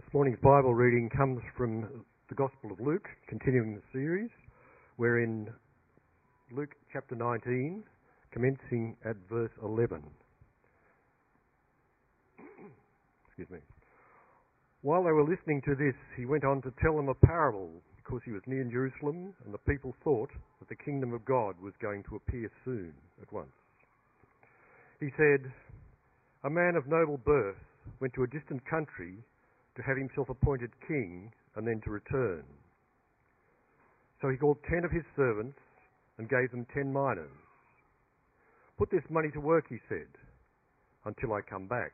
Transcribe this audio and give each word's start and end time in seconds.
This 0.00 0.14
morning's 0.14 0.40
Bible 0.40 0.72
reading 0.72 1.10
comes 1.14 1.42
from 1.58 2.04
the 2.30 2.34
Gospel 2.34 2.72
of 2.72 2.80
Luke, 2.80 3.06
continuing 3.28 3.74
the 3.74 3.82
series. 3.92 4.30
We're 4.96 5.22
in 5.22 5.50
Luke 6.50 6.74
chapter 6.90 7.14
19, 7.14 7.84
commencing 8.32 8.96
at 9.04 9.16
verse 9.28 9.50
11. 9.62 10.02
Excuse 13.26 13.50
me. 13.50 13.58
While 14.80 15.04
they 15.04 15.12
were 15.12 15.28
listening 15.28 15.60
to 15.66 15.74
this, 15.74 15.94
he 16.16 16.24
went 16.24 16.44
on 16.44 16.62
to 16.62 16.72
tell 16.82 16.96
them 16.96 17.10
a 17.10 17.26
parable 17.26 17.70
because 17.96 18.22
he 18.24 18.32
was 18.32 18.40
near 18.46 18.64
Jerusalem 18.64 19.34
and 19.44 19.52
the 19.52 19.58
people 19.70 19.94
thought 20.02 20.30
that 20.60 20.68
the 20.70 20.82
kingdom 20.82 21.12
of 21.12 21.26
God 21.26 21.56
was 21.62 21.74
going 21.82 22.04
to 22.08 22.16
appear 22.16 22.50
soon, 22.64 22.94
at 23.20 23.30
once. 23.30 23.52
He 24.98 25.10
said, 25.18 25.52
A 26.42 26.48
man 26.48 26.74
of 26.74 26.86
noble 26.86 27.18
birth 27.18 27.60
went 28.00 28.14
to 28.14 28.22
a 28.22 28.26
distant 28.26 28.64
country 28.64 29.22
to 29.76 29.82
have 29.82 29.96
himself 29.96 30.28
appointed 30.28 30.70
king 30.86 31.30
and 31.56 31.66
then 31.66 31.80
to 31.84 31.90
return. 31.90 32.44
So 34.20 34.28
he 34.28 34.36
called 34.36 34.58
ten 34.68 34.84
of 34.84 34.90
his 34.90 35.04
servants 35.16 35.58
and 36.18 36.28
gave 36.28 36.50
them 36.50 36.66
ten 36.74 36.92
minas. 36.92 37.32
Put 38.78 38.90
this 38.90 39.04
money 39.10 39.30
to 39.32 39.40
work, 39.40 39.66
he 39.68 39.78
said, 39.88 40.08
until 41.04 41.32
I 41.32 41.40
come 41.48 41.66
back. 41.66 41.92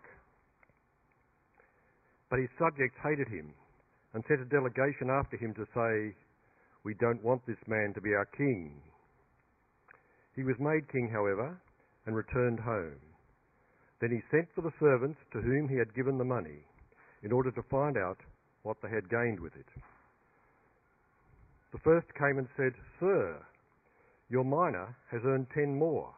But 2.31 2.41
his 2.41 2.51
subjects 2.59 2.99
hated 3.03 3.29
him 3.29 3.55
and 4.15 4.25
sent 4.27 4.41
a 4.41 4.51
delegation 4.51 5.11
after 5.11 5.37
him 5.37 5.55
to 5.55 5.67
say, 5.75 6.17
We 6.85 6.95
don't 6.95 7.23
want 7.23 7.47
this 7.47 7.61
man 7.67 7.93
to 7.95 8.01
be 8.01 8.15
our 8.15 8.27
king. 8.37 8.83
He 10.35 10.43
was 10.43 10.57
made 10.59 10.91
king, 10.91 11.09
however, 11.13 11.61
and 12.07 12.15
returned 12.15 12.61
home. 12.61 13.01
Then 14.01 14.11
he 14.11 14.21
sent 14.31 14.49
for 14.55 14.63
the 14.63 14.75
servants 14.79 15.19
to 15.33 15.41
whom 15.41 15.69
he 15.69 15.79
had 15.79 15.95
given 15.95 16.19
the 16.19 16.25
money 16.25 16.67
in 17.27 17.33
order 17.33 17.51
to 17.51 17.63
find 17.65 17.99
out 17.99 18.19
what 18.63 18.77
they 18.81 18.89
had 18.89 19.11
gained 19.11 19.41
with 19.41 19.53
it. 19.57 19.67
The 21.73 21.81
first 21.83 22.07
came 22.17 22.39
and 22.39 22.47
said, 22.57 22.73
Sir, 23.01 23.37
your 24.31 24.45
mina 24.45 24.95
has 25.11 25.23
earned 25.27 25.49
ten 25.53 25.77
more. 25.77 26.15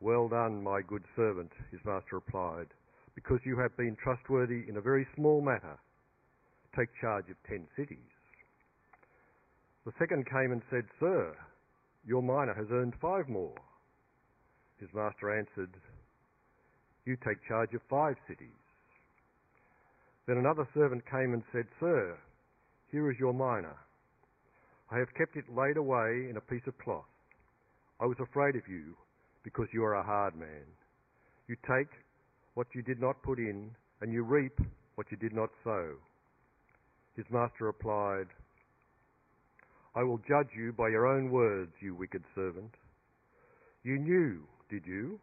Well 0.00 0.28
done, 0.28 0.62
my 0.62 0.82
good 0.86 1.04
servant, 1.16 1.50
his 1.70 1.80
master 1.86 2.16
replied, 2.16 2.66
because 3.14 3.40
you 3.46 3.58
have 3.58 3.74
been 3.78 3.96
trustworthy 3.96 4.68
in 4.68 4.76
a 4.76 4.82
very 4.82 5.06
small 5.16 5.40
matter. 5.40 5.78
Take 6.78 6.90
charge 7.00 7.30
of 7.30 7.36
ten 7.48 7.66
cities. 7.74 8.12
The 9.86 9.92
second 9.98 10.26
came 10.28 10.52
and 10.52 10.60
said, 10.68 10.84
Sir, 11.00 11.34
your 12.06 12.20
mina 12.20 12.52
has 12.54 12.66
earned 12.70 12.92
five 13.00 13.30
more. 13.30 13.54
His 14.78 14.90
master 14.92 15.34
answered, 15.38 15.72
You 17.06 17.16
take 17.16 17.38
charge 17.48 17.72
of 17.72 17.80
five 17.88 18.16
cities. 18.28 18.65
Then 20.26 20.38
another 20.38 20.66
servant 20.74 21.04
came 21.10 21.32
and 21.34 21.42
said, 21.52 21.66
Sir, 21.78 22.16
here 22.90 23.10
is 23.10 23.18
your 23.18 23.32
mina. 23.32 23.74
I 24.90 24.98
have 24.98 25.14
kept 25.14 25.36
it 25.36 25.44
laid 25.54 25.76
away 25.76 26.26
in 26.30 26.36
a 26.36 26.40
piece 26.40 26.66
of 26.66 26.78
cloth. 26.78 27.04
I 28.00 28.06
was 28.06 28.18
afraid 28.20 28.56
of 28.56 28.68
you 28.68 28.96
because 29.44 29.68
you 29.72 29.84
are 29.84 29.94
a 29.94 30.02
hard 30.02 30.36
man. 30.36 30.66
You 31.48 31.56
take 31.68 31.88
what 32.54 32.66
you 32.74 32.82
did 32.82 33.00
not 33.00 33.22
put 33.22 33.38
in, 33.38 33.70
and 34.00 34.12
you 34.12 34.22
reap 34.24 34.58
what 34.96 35.06
you 35.10 35.16
did 35.16 35.32
not 35.32 35.50
sow. 35.62 35.92
His 37.16 37.26
master 37.30 37.66
replied, 37.66 38.26
I 39.94 40.02
will 40.02 40.18
judge 40.28 40.50
you 40.56 40.72
by 40.72 40.88
your 40.88 41.06
own 41.06 41.30
words, 41.30 41.72
you 41.80 41.94
wicked 41.94 42.22
servant. 42.34 42.74
You 43.82 43.98
knew, 43.98 44.42
did 44.68 44.84
you, 44.84 45.20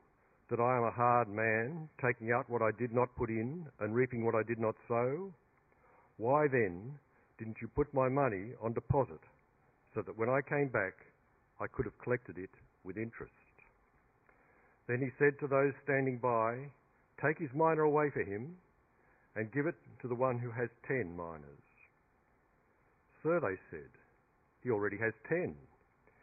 that 0.54 0.62
I 0.62 0.78
am 0.78 0.84
a 0.84 0.92
hard 0.92 1.30
man, 1.30 1.90
taking 2.00 2.32
out 2.32 2.48
what 2.48 2.62
I 2.62 2.70
did 2.78 2.94
not 2.94 3.10
put 3.18 3.32
in 3.32 3.66
and 3.80 3.96
reaping 3.96 4.24
what 4.24 4.36
I 4.36 4.44
did 4.44 4.60
not 4.60 4.76
sow? 4.88 5.34
Why 6.18 6.46
then 6.46 6.94
didn't 7.40 7.58
you 7.60 7.68
put 7.68 7.92
my 7.92 8.08
money 8.08 8.52
on 8.62 8.74
deposit 8.74 9.22
so 9.96 10.04
that 10.04 10.16
when 10.16 10.30
I 10.30 10.42
came 10.48 10.68
back 10.68 10.94
I 11.60 11.66
could 11.66 11.86
have 11.86 11.98
collected 12.04 12.38
it 12.38 12.52
with 12.84 12.98
interest? 12.98 13.34
Then 14.88 15.00
he 15.00 15.10
said 15.18 15.40
to 15.40 15.48
those 15.48 15.74
standing 15.86 16.20
by, 16.22 16.70
Take 17.20 17.40
his 17.40 17.50
mina 17.56 17.82
away 17.82 18.12
for 18.14 18.22
him 18.22 18.54
and 19.36 19.52
give 19.52 19.66
it 19.66 19.76
to 20.04 20.08
the 20.08 20.14
one 20.14 20.38
who 20.38 20.52
has 20.52 20.70
ten 20.88 21.18
minas. 21.18 21.66
Sir, 23.24 23.40
they 23.40 23.58
said, 23.72 23.90
he 24.62 24.70
already 24.70 24.98
has 24.98 25.14
ten. 25.28 25.56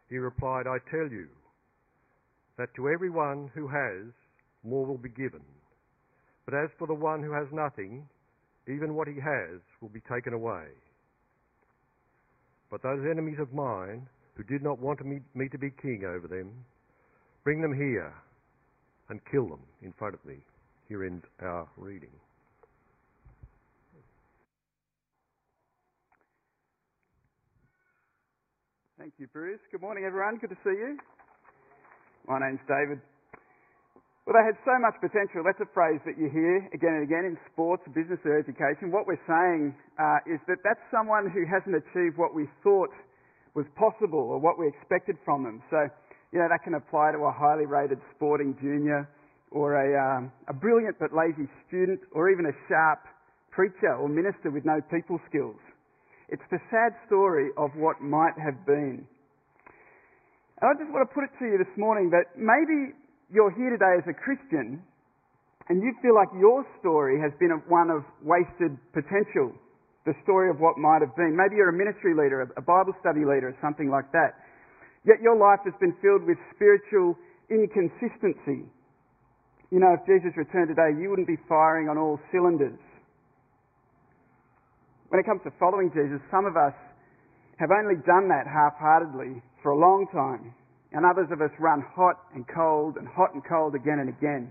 He 0.09 0.19
replied, 0.19 0.69
I 0.69 0.79
tell 0.89 1.11
you, 1.11 1.27
that 2.59 2.75
to 2.77 2.91
everyone 2.91 3.51
who 3.55 3.67
has, 3.67 4.13
more 4.63 4.87
will 4.87 4.99
be 4.99 5.09
given. 5.09 5.43
But 6.45 6.55
as 6.55 6.71
for 6.79 6.87
the 6.87 6.95
one 6.95 7.23
who 7.23 7.33
has 7.33 7.47
nothing, 7.53 8.09
even 8.69 8.95
what 8.95 9.09
he 9.09 9.15
has 9.15 9.61
will 9.81 9.89
be 9.89 10.03
taken 10.13 10.33
away. 10.33 10.67
But 12.71 12.83
those 12.83 13.05
enemies 13.11 13.39
of 13.41 13.53
mine 13.53 14.07
who 14.35 14.45
did 14.45 14.63
not 14.63 14.79
want 14.79 15.05
me, 15.05 15.21
to 15.49 15.59
be 15.59 15.71
king 15.83 16.03
over 16.05 16.29
them, 16.29 16.53
bring 17.45 17.61
them 17.61 17.75
here 17.75 18.13
and 19.09 19.21
kill 19.31 19.49
them 19.49 19.61
in 19.83 19.93
front 19.99 20.15
of 20.15 20.25
me. 20.25 20.37
Here 20.89 21.05
ends 21.05 21.25
our 21.43 21.69
reading. 21.77 22.11
Thank 28.99 29.15
you, 29.19 29.27
Bruce. 29.29 29.61
Good 29.73 29.81
morning, 29.81 30.05
everyone. 30.07 30.37
Good 30.37 30.51
to 30.51 30.57
see 30.63 30.77
you. 30.77 30.99
My 32.29 32.39
name's 32.39 32.61
David. 32.69 33.01
Well, 34.31 34.39
they 34.39 34.47
had 34.47 34.63
so 34.63 34.79
much 34.79 34.95
potential. 35.03 35.43
That's 35.43 35.59
a 35.59 35.67
phrase 35.75 35.99
that 36.07 36.15
you 36.15 36.31
hear 36.31 36.63
again 36.71 36.95
and 36.95 37.03
again 37.03 37.27
in 37.27 37.35
sports, 37.51 37.83
business, 37.91 38.23
or 38.23 38.39
education. 38.39 38.95
What 38.95 39.11
we're 39.11 39.19
saying 39.27 39.75
uh, 39.99 40.23
is 40.23 40.39
that 40.47 40.63
that's 40.63 40.79
someone 40.87 41.27
who 41.35 41.43
hasn't 41.51 41.75
achieved 41.75 42.15
what 42.15 42.31
we 42.31 42.47
thought 42.63 42.95
was 43.59 43.67
possible 43.75 44.23
or 44.23 44.39
what 44.39 44.55
we 44.55 44.71
expected 44.71 45.19
from 45.27 45.43
them. 45.43 45.59
So, 45.67 45.83
you 46.31 46.39
know, 46.39 46.47
that 46.47 46.63
can 46.63 46.79
apply 46.79 47.11
to 47.11 47.27
a 47.27 47.35
highly 47.35 47.67
rated 47.67 47.99
sporting 48.15 48.55
junior 48.63 49.11
or 49.51 49.75
a, 49.75 49.91
um, 49.99 50.31
a 50.47 50.55
brilliant 50.55 50.95
but 51.03 51.11
lazy 51.11 51.51
student 51.67 51.99
or 52.15 52.31
even 52.31 52.47
a 52.47 52.55
sharp 52.71 53.03
preacher 53.51 53.99
or 53.99 54.07
minister 54.07 54.55
with 54.55 54.63
no 54.63 54.79
people 54.95 55.19
skills. 55.27 55.59
It's 56.31 56.47
the 56.55 56.63
sad 56.71 56.95
story 57.11 57.51
of 57.59 57.75
what 57.75 57.99
might 57.99 58.39
have 58.39 58.63
been. 58.63 59.03
And 60.63 60.67
I 60.71 60.79
just 60.79 60.87
want 60.95 61.03
to 61.03 61.11
put 61.11 61.27
it 61.27 61.35
to 61.43 61.51
you 61.51 61.59
this 61.59 61.75
morning 61.75 62.15
that 62.15 62.39
maybe 62.39 62.95
you're 63.33 63.55
here 63.55 63.71
today 63.71 63.95
as 63.99 64.07
a 64.11 64.15
Christian 64.15 64.83
and 65.71 65.83
you 65.83 65.95
feel 66.03 66.15
like 66.15 66.29
your 66.35 66.67
story 66.83 67.23
has 67.23 67.31
been 67.39 67.55
one 67.71 67.91
of 67.91 68.03
wasted 68.27 68.75
potential, 68.91 69.55
the 70.05 70.15
story 70.27 70.51
of 70.51 70.59
what 70.59 70.79
might 70.79 70.99
have 70.99 71.15
been. 71.15 71.39
Maybe 71.39 71.55
you're 71.55 71.71
a 71.71 71.77
ministry 71.77 72.11
leader, 72.11 72.43
a 72.43 72.63
Bible 72.63 72.91
study 72.99 73.23
leader, 73.23 73.55
or 73.55 73.57
something 73.63 73.87
like 73.87 74.11
that. 74.11 74.35
Yet 75.07 75.23
your 75.23 75.39
life 75.39 75.63
has 75.65 75.75
been 75.79 75.95
filled 76.03 76.27
with 76.27 76.37
spiritual 76.55 77.15
inconsistency. 77.49 78.67
You 79.71 79.79
know, 79.79 79.95
if 79.95 80.03
Jesus 80.11 80.35
returned 80.35 80.75
today, 80.75 80.99
you 80.99 81.11
wouldn't 81.11 81.31
be 81.31 81.39
firing 81.49 81.89
on 81.89 81.97
all 81.97 82.19
cylinders. 82.35 82.79
When 85.09 85.23
it 85.23 85.27
comes 85.27 85.43
to 85.47 85.55
following 85.59 85.91
Jesus, 85.95 86.19
some 86.31 86.47
of 86.47 86.59
us 86.59 86.75
have 87.59 87.71
only 87.71 87.95
done 88.03 88.27
that 88.35 88.51
half-heartedly 88.51 89.39
for 89.63 89.71
a 89.71 89.79
long 89.79 90.07
time, 90.11 90.55
and 90.93 91.07
others 91.07 91.29
of 91.31 91.41
us 91.41 91.51
run 91.59 91.83
hot 91.95 92.19
and 92.35 92.45
cold 92.49 92.97
and 92.97 93.07
hot 93.07 93.35
and 93.35 93.43
cold 93.47 93.75
again 93.75 93.99
and 94.01 94.09
again. 94.09 94.51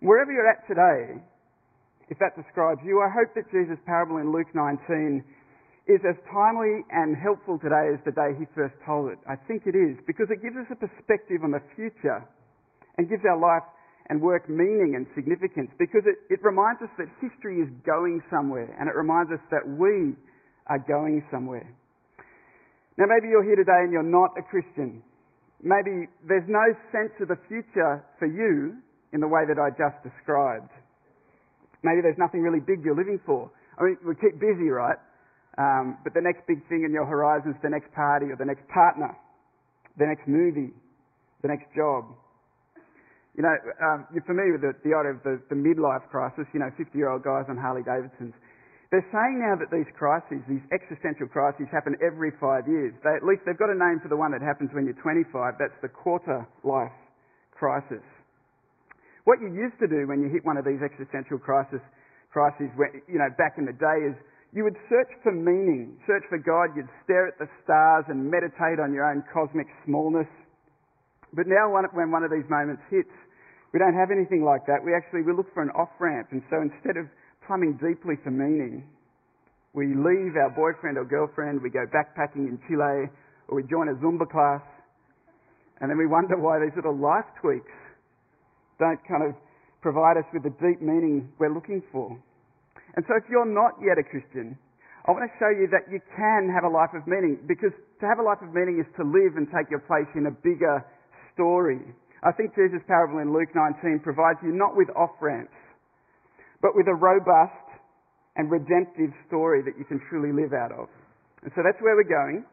Wherever 0.00 0.30
you're 0.30 0.46
at 0.46 0.62
today, 0.68 1.18
if 2.08 2.18
that 2.18 2.38
describes 2.38 2.80
you, 2.84 3.02
I 3.02 3.10
hope 3.10 3.34
that 3.34 3.50
Jesus' 3.50 3.78
parable 3.84 4.18
in 4.18 4.30
Luke 4.32 4.48
19 4.54 5.24
is 5.88 6.00
as 6.04 6.14
timely 6.30 6.84
and 6.92 7.16
helpful 7.16 7.58
today 7.58 7.90
as 7.90 7.98
the 8.04 8.12
day 8.12 8.36
he 8.38 8.44
first 8.54 8.76
told 8.84 9.10
it. 9.10 9.18
I 9.26 9.34
think 9.48 9.64
it 9.66 9.74
is, 9.74 9.96
because 10.06 10.28
it 10.30 10.44
gives 10.44 10.56
us 10.56 10.68
a 10.70 10.76
perspective 10.76 11.42
on 11.42 11.50
the 11.50 11.64
future 11.74 12.22
and 12.96 13.08
gives 13.08 13.24
our 13.24 13.40
life 13.40 13.64
and 14.08 14.20
work 14.20 14.48
meaning 14.48 14.94
and 14.96 15.04
significance, 15.16 15.68
because 15.78 16.04
it, 16.06 16.16
it 16.32 16.40
reminds 16.44 16.80
us 16.80 16.88
that 16.96 17.08
history 17.20 17.60
is 17.60 17.68
going 17.84 18.22
somewhere, 18.30 18.68
and 18.80 18.88
it 18.88 18.96
reminds 18.96 19.32
us 19.32 19.40
that 19.50 19.64
we 19.64 20.16
are 20.68 20.80
going 20.80 21.24
somewhere. 21.30 21.68
Now, 22.98 23.06
maybe 23.06 23.30
you're 23.30 23.46
here 23.46 23.54
today 23.54 23.86
and 23.86 23.94
you're 23.94 24.02
not 24.02 24.34
a 24.34 24.42
Christian. 24.42 25.06
Maybe 25.62 26.10
there's 26.26 26.46
no 26.50 26.74
sense 26.90 27.14
of 27.22 27.30
the 27.30 27.38
future 27.46 28.02
for 28.18 28.26
you 28.26 28.74
in 29.14 29.22
the 29.22 29.30
way 29.30 29.46
that 29.46 29.54
I 29.54 29.70
just 29.70 30.02
described. 30.02 30.74
Maybe 31.86 32.02
there's 32.02 32.18
nothing 32.18 32.42
really 32.42 32.58
big 32.58 32.82
you're 32.82 32.98
living 32.98 33.22
for. 33.22 33.54
I 33.78 33.86
mean, 33.86 33.96
we 34.02 34.18
keep 34.18 34.42
busy, 34.42 34.66
right? 34.66 34.98
Um, 35.58 35.98
but 36.02 36.14
the 36.14 36.22
next 36.22 36.42
big 36.50 36.58
thing 36.66 36.82
in 36.82 36.90
your 36.90 37.06
horizon 37.06 37.54
is 37.54 37.58
the 37.62 37.70
next 37.70 37.94
party 37.94 38.34
or 38.34 38.36
the 38.36 38.46
next 38.46 38.66
partner, 38.66 39.14
the 39.94 40.06
next 40.06 40.26
movie, 40.26 40.74
the 41.42 41.48
next 41.48 41.70
job. 41.74 42.10
You 43.38 43.46
know, 43.46 43.54
um, 43.78 44.10
you're 44.10 44.26
familiar 44.26 44.58
with 44.58 44.66
the, 44.66 44.74
the 44.82 44.98
idea 44.98 45.14
of 45.14 45.22
the, 45.22 45.38
the 45.46 45.54
midlife 45.54 46.02
crisis, 46.10 46.50
you 46.50 46.58
know, 46.58 46.70
50 46.74 46.98
year 46.98 47.10
old 47.10 47.22
guys 47.22 47.46
on 47.46 47.54
Harley 47.54 47.86
Davidsons. 47.86 48.34
They're 48.88 49.04
saying 49.12 49.36
now 49.44 49.52
that 49.60 49.68
these 49.68 49.88
crises, 50.00 50.40
these 50.48 50.64
existential 50.72 51.28
crises, 51.28 51.68
happen 51.68 51.92
every 52.00 52.32
five 52.40 52.64
years. 52.64 52.96
They, 53.04 53.12
at 53.12 53.20
least 53.20 53.44
they've 53.44 53.58
got 53.60 53.68
a 53.68 53.76
name 53.76 54.00
for 54.00 54.08
the 54.08 54.16
one 54.16 54.32
that 54.32 54.40
happens 54.40 54.72
when 54.72 54.88
you're 54.88 54.96
25. 55.04 55.60
That's 55.60 55.76
the 55.84 55.92
quarter 55.92 56.48
life 56.64 56.96
crisis. 57.52 58.00
What 59.28 59.44
you 59.44 59.52
used 59.52 59.76
to 59.84 59.88
do 59.92 60.08
when 60.08 60.24
you 60.24 60.32
hit 60.32 60.40
one 60.48 60.56
of 60.56 60.64
these 60.64 60.80
existential 60.80 61.36
crisis, 61.36 61.84
Christ 62.32 62.64
is, 62.64 62.72
when, 62.80 63.04
you 63.04 63.20
know, 63.20 63.28
back 63.36 63.60
in 63.60 63.68
the 63.68 63.76
day 63.76 64.08
is 64.08 64.16
you 64.56 64.64
would 64.64 64.80
search 64.88 65.12
for 65.20 65.36
meaning, 65.36 66.00
search 66.08 66.24
for 66.32 66.40
God, 66.40 66.72
you'd 66.72 66.88
stare 67.04 67.28
at 67.28 67.36
the 67.36 67.44
stars 67.60 68.08
and 68.08 68.24
meditate 68.24 68.80
on 68.80 68.96
your 68.96 69.04
own 69.04 69.20
cosmic 69.28 69.68
smallness. 69.84 70.28
But 71.36 71.44
now 71.44 71.68
when 71.68 72.08
one 72.08 72.24
of 72.24 72.32
these 72.32 72.48
moments 72.48 72.80
hits, 72.88 73.12
we 73.76 73.78
don't 73.78 73.92
have 73.92 74.08
anything 74.08 74.40
like 74.48 74.64
that. 74.64 74.80
We 74.80 74.96
actually 74.96 75.28
we 75.28 75.36
look 75.36 75.52
for 75.52 75.60
an 75.60 75.68
off-ramp. 75.76 76.32
And 76.32 76.40
so 76.48 76.64
instead 76.64 76.96
of 76.96 77.04
plumbing 77.48 77.80
deeply 77.80 78.20
for 78.22 78.30
meaning, 78.30 78.84
we 79.72 79.96
leave 79.96 80.36
our 80.36 80.52
boyfriend 80.52 81.00
or 81.00 81.08
girlfriend, 81.08 81.64
we 81.64 81.72
go 81.72 81.88
backpacking 81.88 82.44
in 82.44 82.60
Chile, 82.68 83.08
or 83.48 83.56
we 83.56 83.64
join 83.64 83.88
a 83.88 83.96
Zumba 84.04 84.28
class, 84.28 84.62
and 85.80 85.88
then 85.88 85.96
we 85.96 86.06
wonder 86.06 86.36
why 86.36 86.60
these 86.60 86.76
little 86.76 86.96
life 86.96 87.26
tweaks 87.40 87.72
don't 88.78 89.00
kind 89.08 89.24
of 89.24 89.32
provide 89.80 90.20
us 90.20 90.28
with 90.36 90.44
the 90.44 90.54
deep 90.60 90.84
meaning 90.84 91.32
we're 91.40 91.52
looking 91.52 91.82
for. 91.90 92.12
And 92.94 93.04
so 93.08 93.16
if 93.16 93.24
you're 93.30 93.48
not 93.48 93.80
yet 93.80 93.96
a 93.96 94.04
Christian, 94.04 94.58
I 95.06 95.16
want 95.16 95.24
to 95.24 95.32
show 95.40 95.48
you 95.48 95.70
that 95.72 95.88
you 95.88 96.04
can 96.12 96.52
have 96.52 96.68
a 96.68 96.72
life 96.72 96.92
of 96.92 97.08
meaning 97.08 97.40
because 97.48 97.72
to 97.72 98.04
have 98.04 98.20
a 98.20 98.26
life 98.26 98.44
of 98.44 98.52
meaning 98.52 98.76
is 98.76 98.88
to 99.00 99.04
live 99.08 99.40
and 99.40 99.48
take 99.48 99.70
your 99.72 99.82
place 99.88 100.10
in 100.12 100.28
a 100.28 100.34
bigger 100.44 100.84
story. 101.32 101.80
I 102.20 102.34
think 102.34 102.52
Jesus' 102.58 102.82
parable 102.84 103.22
in 103.22 103.32
Luke 103.32 103.54
19 103.54 104.02
provides 104.02 104.42
you 104.42 104.50
not 104.50 104.74
with 104.74 104.90
off 104.98 105.14
ramps, 105.22 105.54
but 106.62 106.74
with 106.74 106.88
a 106.88 106.94
robust 106.94 107.66
and 108.36 108.50
redemptive 108.50 109.10
story 109.26 109.62
that 109.62 109.74
you 109.78 109.84
can 109.84 110.00
truly 110.10 110.30
live 110.30 110.54
out 110.54 110.70
of. 110.72 110.86
And 111.42 111.50
so 111.54 111.62
that's 111.62 111.78
where 111.82 111.94
we're 111.94 112.08
going. 112.08 112.44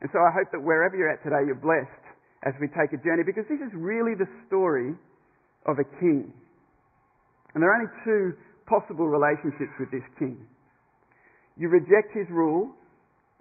And 0.00 0.08
so 0.12 0.20
I 0.20 0.32
hope 0.32 0.52
that 0.52 0.60
wherever 0.60 0.96
you're 0.96 1.08
at 1.08 1.24
today, 1.24 1.44
you're 1.48 1.60
blessed 1.60 2.04
as 2.44 2.52
we 2.60 2.68
take 2.68 2.92
a 2.92 3.00
journey 3.00 3.24
because 3.24 3.48
this 3.48 3.60
is 3.60 3.72
really 3.72 4.12
the 4.12 4.28
story 4.48 4.92
of 5.64 5.80
a 5.80 5.86
king. 6.00 6.32
And 7.54 7.62
there 7.62 7.72
are 7.72 7.80
only 7.80 7.92
two 8.04 8.36
possible 8.66 9.08
relationships 9.08 9.72
with 9.80 9.88
this 9.92 10.04
king. 10.18 10.36
You 11.56 11.68
reject 11.68 12.12
his 12.12 12.28
rule 12.28 12.72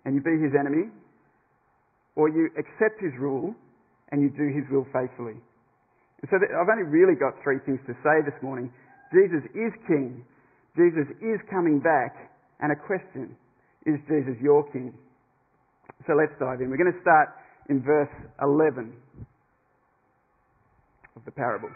and 0.06 0.16
you 0.16 0.22
be 0.22 0.36
his 0.40 0.52
enemy, 0.54 0.92
or 2.16 2.30
you 2.30 2.52
accept 2.60 3.00
his 3.00 3.16
rule 3.18 3.56
and 4.12 4.22
you 4.22 4.30
do 4.30 4.52
his 4.54 4.68
will 4.70 4.86
faithfully. 4.94 5.40
And 6.22 6.28
so 6.30 6.38
I've 6.38 6.70
only 6.70 6.88
really 6.88 7.16
got 7.16 7.34
three 7.44 7.60
things 7.66 7.80
to 7.88 7.94
say 8.04 8.22
this 8.24 8.36
morning. 8.44 8.72
Jesus 9.14 9.46
is 9.54 9.72
king. 9.88 10.26
Jesus 10.76 11.08
is 11.22 11.40
coming 11.50 11.80
back. 11.80 12.34
And 12.60 12.72
a 12.72 12.76
question, 12.76 13.36
is 13.86 14.02
Jesus 14.10 14.36
your 14.42 14.66
king? 14.72 14.94
So 16.08 16.14
let's 16.18 16.34
dive 16.40 16.60
in. 16.60 16.70
We're 16.70 16.82
going 16.82 16.92
to 16.92 17.02
start 17.06 17.30
in 17.70 17.82
verse 17.84 18.12
11 18.42 18.92
of 21.16 21.22
the 21.26 21.32
parable. 21.32 21.70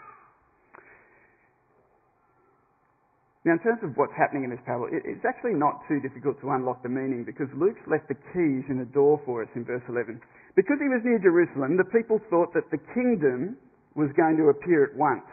Now, 3.46 3.56
in 3.56 3.62
terms 3.64 3.80
of 3.80 3.96
what's 3.96 4.12
happening 4.12 4.44
in 4.44 4.50
this 4.50 4.60
parable, 4.66 4.92
it's 4.92 5.24
actually 5.24 5.56
not 5.56 5.80
too 5.88 6.04
difficult 6.04 6.36
to 6.42 6.50
unlock 6.52 6.82
the 6.82 6.92
meaning 6.92 7.24
because 7.24 7.48
Luke's 7.56 7.80
left 7.88 8.10
the 8.10 8.18
keys 8.34 8.66
in 8.68 8.76
the 8.76 8.90
door 8.92 9.22
for 9.24 9.40
us 9.40 9.48
in 9.54 9.64
verse 9.64 9.84
11. 9.88 10.20
Because 10.52 10.76
he 10.82 10.90
was 10.90 11.00
near 11.06 11.22
Jerusalem, 11.22 11.78
the 11.78 11.88
people 11.88 12.20
thought 12.28 12.52
that 12.52 12.68
the 12.68 12.82
kingdom 12.92 13.56
was 13.94 14.10
going 14.18 14.36
to 14.36 14.50
appear 14.50 14.84
at 14.84 14.92
once. 14.98 15.24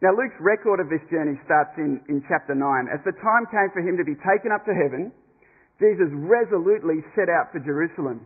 Now, 0.00 0.16
Luke's 0.16 0.40
record 0.40 0.80
of 0.80 0.88
this 0.88 1.04
journey 1.12 1.36
starts 1.44 1.76
in, 1.76 2.00
in 2.08 2.24
chapter 2.24 2.56
9. 2.56 2.64
As 2.88 3.04
the 3.04 3.12
time 3.20 3.44
came 3.52 3.68
for 3.68 3.84
him 3.84 4.00
to 4.00 4.04
be 4.04 4.16
taken 4.24 4.48
up 4.48 4.64
to 4.64 4.72
heaven, 4.72 5.12
Jesus 5.76 6.08
resolutely 6.16 7.04
set 7.12 7.28
out 7.28 7.52
for 7.52 7.60
Jerusalem. 7.60 8.24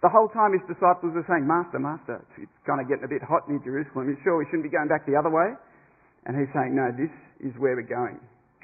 The 0.00 0.08
whole 0.08 0.32
time 0.32 0.56
his 0.56 0.64
disciples 0.64 1.12
were 1.12 1.24
saying, 1.28 1.44
Master, 1.44 1.76
Master, 1.76 2.24
it's 2.40 2.50
kind 2.64 2.80
of 2.80 2.88
getting 2.88 3.04
a 3.04 3.12
bit 3.12 3.20
hot 3.20 3.44
near 3.44 3.60
Jerusalem. 3.60 4.08
Are 4.08 4.16
you 4.16 4.20
sure 4.24 4.40
we 4.40 4.48
shouldn't 4.48 4.64
be 4.64 4.72
going 4.72 4.88
back 4.88 5.04
the 5.04 5.14
other 5.14 5.30
way? 5.30 5.52
And 6.24 6.32
he's 6.32 6.48
saying, 6.56 6.72
No, 6.72 6.88
this 6.96 7.12
is 7.44 7.52
where 7.60 7.76
we're 7.76 7.86
going. 7.86 8.16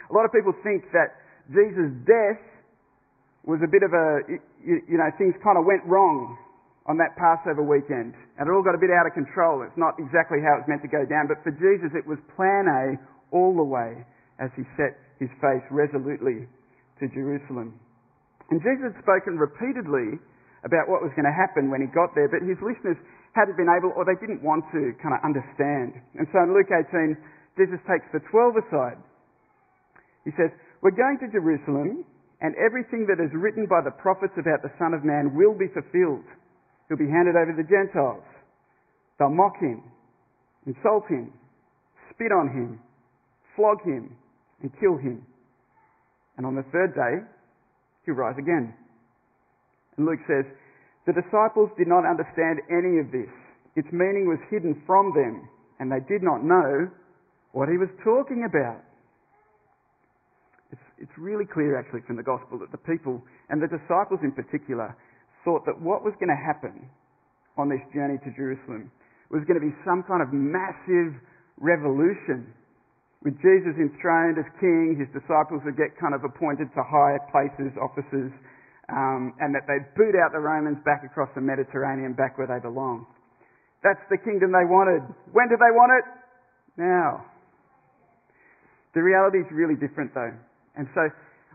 A 0.09 0.13
lot 0.17 0.25
of 0.25 0.33
people 0.33 0.57
think 0.65 0.89
that 0.97 1.21
Jesus' 1.53 1.93
death 2.09 2.41
was 3.45 3.61
a 3.61 3.69
bit 3.69 3.85
of 3.85 3.93
a, 3.93 4.25
you, 4.65 4.81
you 4.89 4.97
know, 4.97 5.09
things 5.21 5.37
kind 5.45 5.61
of 5.61 5.69
went 5.69 5.85
wrong 5.85 6.41
on 6.89 6.97
that 6.97 7.15
Passover 7.21 7.63
weekend. 7.63 8.17
And 8.41 8.49
it 8.49 8.53
all 8.53 8.65
got 8.65 8.75
a 8.75 8.81
bit 8.81 8.89
out 8.89 9.05
of 9.05 9.13
control. 9.13 9.63
It's 9.63 9.77
not 9.77 9.95
exactly 10.01 10.41
how 10.41 10.57
it 10.57 10.65
was 10.65 10.69
meant 10.73 10.83
to 10.83 10.91
go 10.91 11.05
down. 11.05 11.29
But 11.29 11.45
for 11.45 11.53
Jesus, 11.53 11.93
it 11.93 12.09
was 12.09 12.17
plan 12.33 12.67
A 12.67 12.97
all 13.31 13.53
the 13.53 13.65
way 13.65 14.01
as 14.41 14.49
he 14.57 14.65
set 14.75 14.97
his 15.21 15.29
face 15.39 15.65
resolutely 15.69 16.49
to 16.99 17.05
Jerusalem. 17.13 17.77
And 18.49 18.65
Jesus 18.65 18.97
had 18.97 18.99
spoken 19.05 19.37
repeatedly 19.37 20.17
about 20.65 20.89
what 20.89 21.05
was 21.05 21.13
going 21.13 21.29
to 21.29 21.37
happen 21.37 21.69
when 21.69 21.85
he 21.85 21.89
got 21.93 22.17
there, 22.17 22.27
but 22.27 22.41
his 22.43 22.59
listeners 22.65 22.97
hadn't 23.37 23.61
been 23.61 23.71
able, 23.71 23.93
or 23.95 24.03
they 24.09 24.19
didn't 24.19 24.41
want 24.43 24.65
to 24.73 24.97
kind 24.99 25.13
of 25.15 25.21
understand. 25.23 25.95
And 26.17 26.27
so 26.33 26.43
in 26.43 26.57
Luke 26.57 26.73
18, 26.73 27.15
Jesus 27.61 27.79
takes 27.87 28.09
the 28.11 28.25
12 28.33 28.65
aside 28.67 28.99
he 30.29 30.37
says, 30.37 30.53
We're 30.85 30.93
going 30.93 31.17
to 31.25 31.29
Jerusalem, 31.33 32.05
and 32.45 32.53
everything 32.61 33.09
that 33.09 33.17
is 33.17 33.33
written 33.33 33.65
by 33.65 33.81
the 33.81 33.97
prophets 33.97 34.37
about 34.37 34.61
the 34.61 34.69
Son 34.77 34.93
of 34.93 35.01
Man 35.01 35.33
will 35.33 35.57
be 35.57 35.73
fulfilled. 35.73 36.29
He'll 36.89 36.99
be 36.99 37.09
handed 37.09 37.37
over 37.37 37.53
to 37.53 37.57
the 37.57 37.69
Gentiles. 37.69 38.25
They'll 39.19 39.35
mock 39.35 39.61
him, 39.61 39.85
insult 40.67 41.05
him, 41.09 41.33
spit 42.11 42.33
on 42.33 42.49
him, 42.49 42.81
flog 43.57 43.83
him, 43.85 44.17
and 44.63 44.71
kill 44.81 44.97
him. 44.97 45.27
And 46.37 46.47
on 46.47 46.55
the 46.55 46.65
third 46.73 46.95
day, 46.95 47.27
he'll 48.07 48.15
rise 48.15 48.37
again. 48.39 48.73
And 49.97 50.07
Luke 50.07 50.21
says, 50.27 50.47
The 51.07 51.13
disciples 51.13 51.69
did 51.77 51.89
not 51.89 52.07
understand 52.07 52.63
any 52.71 53.03
of 53.03 53.11
this. 53.11 53.29
Its 53.77 53.89
meaning 53.93 54.27
was 54.27 54.39
hidden 54.51 54.81
from 54.87 55.13
them, 55.15 55.49
and 55.79 55.91
they 55.91 56.01
did 56.09 56.23
not 56.23 56.43
know 56.43 56.89
what 57.53 57.69
he 57.69 57.77
was 57.77 57.91
talking 58.03 58.47
about. 58.49 58.81
It's, 60.71 60.87
it's 60.99 61.17
really 61.19 61.45
clear 61.45 61.79
actually 61.79 62.03
from 62.07 62.17
the 62.17 62.23
gospel 62.23 62.59
that 62.61 62.71
the 62.71 62.79
people, 62.79 63.23
and 63.51 63.61
the 63.61 63.67
disciples 63.67 64.21
in 64.23 64.33
particular, 64.33 64.97
thought 65.45 65.67
that 65.67 65.79
what 65.81 66.05
was 66.05 66.15
going 66.19 66.31
to 66.31 66.39
happen 66.39 66.89
on 67.57 67.69
this 67.69 67.83
journey 67.95 68.19
to 68.23 68.31
Jerusalem 68.35 68.91
was 69.31 69.45
going 69.45 69.61
to 69.61 69.65
be 69.65 69.75
some 69.85 70.03
kind 70.07 70.23
of 70.23 70.33
massive 70.33 71.13
revolution. 71.61 72.49
With 73.21 73.35
Jesus 73.43 73.75
enthroned 73.77 74.39
as 74.39 74.47
king, 74.63 74.95
his 74.95 75.11
disciples 75.11 75.61
would 75.67 75.77
get 75.77 75.99
kind 75.99 76.15
of 76.15 76.23
appointed 76.23 76.71
to 76.79 76.81
higher 76.87 77.19
places, 77.29 77.75
offices, 77.77 78.31
um, 78.89 79.35
and 79.43 79.53
that 79.53 79.67
they'd 79.69 79.85
boot 79.99 80.17
out 80.17 80.33
the 80.33 80.41
Romans 80.41 80.79
back 80.87 81.05
across 81.05 81.29
the 81.35 81.43
Mediterranean, 81.43 82.15
back 82.15 82.39
where 82.39 82.47
they 82.47 82.63
belong. 82.63 83.05
That's 83.83 84.01
the 84.09 84.19
kingdom 84.19 84.55
they 84.55 84.65
wanted. 84.65 85.03
When 85.35 85.51
did 85.51 85.59
they 85.59 85.75
want 85.75 85.93
it? 85.99 86.05
Now. 86.79 87.27
The 88.95 89.03
reality 89.03 89.39
is 89.39 89.51
really 89.53 89.77
different 89.77 90.15
though. 90.15 90.33
And 90.79 90.89
so 90.95 91.11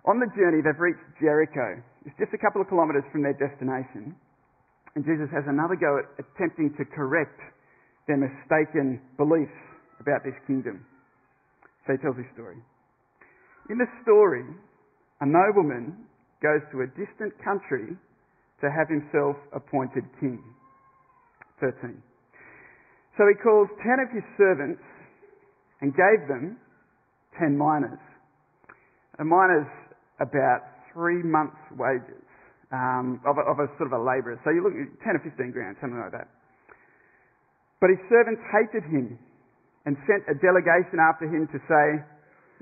on 0.05 0.19
the 0.19 0.27
journey, 0.35 0.61
they've 0.61 0.79
reached 0.79 1.03
Jericho. 1.19 1.81
It's 2.05 2.17
just 2.19 2.35
a 2.35 2.41
couple 2.41 2.59
of 2.61 2.67
kilometres 2.67 3.07
from 3.11 3.23
their 3.23 3.35
destination. 3.35 4.15
And 4.95 5.01
Jesus 5.03 5.31
has 5.31 5.43
another 5.47 5.75
go 5.75 5.97
at 5.97 6.05
attempting 6.19 6.75
to 6.77 6.83
correct 6.85 7.39
their 8.07 8.19
mistaken 8.19 8.99
beliefs 9.17 9.55
about 9.99 10.23
this 10.23 10.35
kingdom. 10.45 10.85
So 11.87 11.95
he 11.95 11.99
tells 11.99 12.17
his 12.17 12.27
story. 12.35 12.59
In 13.69 13.79
the 13.79 13.87
story, 14.03 14.43
a 15.21 15.25
nobleman 15.25 15.95
goes 16.43 16.59
to 16.75 16.83
a 16.83 16.87
distant 16.99 17.31
country 17.39 17.95
to 18.59 18.67
have 18.67 18.91
himself 18.91 19.39
appointed 19.55 20.03
king. 20.19 20.43
13. 21.59 21.95
So 23.17 23.23
he 23.31 23.35
calls 23.39 23.71
ten 23.79 24.03
of 24.03 24.11
his 24.11 24.23
servants 24.37 24.83
and 25.79 25.95
gave 25.95 26.27
them 26.27 26.57
ten 27.39 27.57
minas. 27.57 27.99
A 29.19 29.23
mina's 29.23 29.69
about 30.19 30.72
three 30.93 31.21
months' 31.21 31.59
wages 31.75 32.23
um, 32.71 33.21
of, 33.25 33.37
a, 33.37 33.43
of, 33.45 33.57
a, 33.59 33.67
sort 33.77 33.91
of 33.91 33.95
a 33.97 34.01
labourer. 34.01 34.39
So 34.41 34.49
you 34.49 34.65
look 34.65 34.73
at 34.73 34.89
10 35.05 35.19
or 35.19 35.21
15 35.21 35.51
grand, 35.51 35.77
something 35.81 35.99
like 35.99 36.13
that. 36.13 36.29
But 37.81 37.91
his 37.91 38.01
servants 38.07 38.41
hated 38.49 38.87
him 38.87 39.19
and 39.85 39.99
sent 40.07 40.23
a 40.31 40.35
delegation 40.39 40.97
after 40.97 41.27
him 41.27 41.51
to 41.51 41.59
say, 41.67 41.85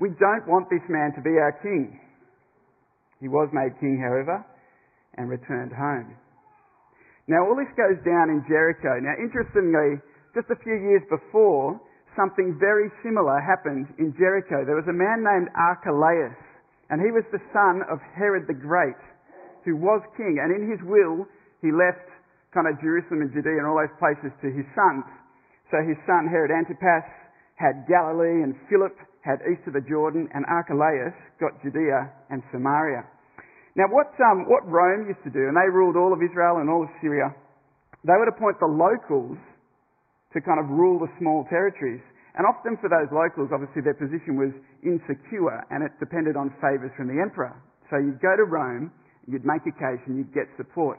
We 0.02 0.10
don't 0.18 0.44
want 0.50 0.66
this 0.68 0.82
man 0.90 1.14
to 1.14 1.22
be 1.22 1.38
our 1.38 1.54
king. 1.62 2.00
He 3.22 3.30
was 3.30 3.46
made 3.54 3.78
king, 3.78 4.02
however, 4.02 4.42
and 5.14 5.30
returned 5.30 5.70
home. 5.70 6.18
Now, 7.30 7.46
all 7.46 7.54
this 7.54 7.70
goes 7.78 8.02
down 8.02 8.34
in 8.34 8.42
Jericho. 8.50 8.98
Now, 8.98 9.14
interestingly, 9.14 10.02
just 10.34 10.50
a 10.50 10.58
few 10.58 10.74
years 10.74 11.06
before, 11.06 11.78
something 12.18 12.58
very 12.58 12.90
similar 13.06 13.38
happened 13.38 13.86
in 14.02 14.10
Jericho. 14.18 14.66
There 14.66 14.74
was 14.74 14.88
a 14.90 14.96
man 14.96 15.22
named 15.22 15.48
Archelaus, 15.54 16.34
and 16.90 17.00
he 17.00 17.10
was 17.14 17.24
the 17.30 17.42
son 17.54 17.82
of 17.86 18.02
Herod 18.16 18.46
the 18.48 18.56
Great, 18.56 18.98
who 19.64 19.76
was 19.78 20.02
king. 20.16 20.42
And 20.42 20.50
in 20.50 20.66
his 20.70 20.80
will, 20.82 21.26
he 21.62 21.70
left 21.70 22.08
kind 22.52 22.68
of 22.68 22.76
Jerusalem 22.82 23.24
and 23.24 23.32
Judea 23.32 23.62
and 23.62 23.66
all 23.66 23.78
those 23.78 23.96
places 23.96 24.34
to 24.42 24.48
his 24.50 24.66
sons. 24.76 25.06
So 25.72 25.80
his 25.80 25.96
son 26.04 26.28
Herod 26.28 26.52
Antipas 26.52 27.06
had 27.56 27.86
Galilee, 27.88 28.44
and 28.44 28.58
Philip 28.68 28.92
had 29.22 29.40
east 29.46 29.64
of 29.70 29.78
the 29.78 29.84
Jordan, 29.86 30.28
and 30.34 30.44
Archelaus 30.50 31.14
got 31.38 31.56
Judea 31.62 32.10
and 32.28 32.42
Samaria. 32.50 33.06
Now, 33.72 33.88
what, 33.88 34.12
um, 34.20 34.44
what 34.50 34.68
Rome 34.68 35.08
used 35.08 35.24
to 35.24 35.32
do, 35.32 35.48
and 35.48 35.56
they 35.56 35.70
ruled 35.70 35.96
all 35.96 36.12
of 36.12 36.20
Israel 36.20 36.60
and 36.60 36.68
all 36.68 36.84
of 36.84 36.92
Syria, 37.00 37.32
they 38.04 38.12
would 38.18 38.28
appoint 38.28 38.60
the 38.60 38.68
locals 38.68 39.38
to 40.34 40.38
kind 40.44 40.60
of 40.60 40.68
rule 40.68 40.98
the 40.98 41.08
small 41.16 41.46
territories. 41.48 42.02
And 42.32 42.48
often 42.48 42.80
for 42.80 42.88
those 42.88 43.12
locals, 43.12 43.52
obviously 43.52 43.84
their 43.84 43.98
position 43.98 44.40
was 44.40 44.52
insecure 44.80 45.60
and 45.68 45.84
it 45.84 45.92
depended 46.00 46.32
on 46.36 46.48
favours 46.64 46.92
from 46.96 47.12
the 47.12 47.20
emperor. 47.20 47.52
So 47.92 48.00
you'd 48.00 48.24
go 48.24 48.32
to 48.32 48.48
Rome, 48.48 48.88
you'd 49.28 49.44
make 49.44 49.68
a 49.68 49.74
case 49.76 50.00
and 50.08 50.16
you'd 50.16 50.32
get 50.32 50.48
support. 50.56 50.96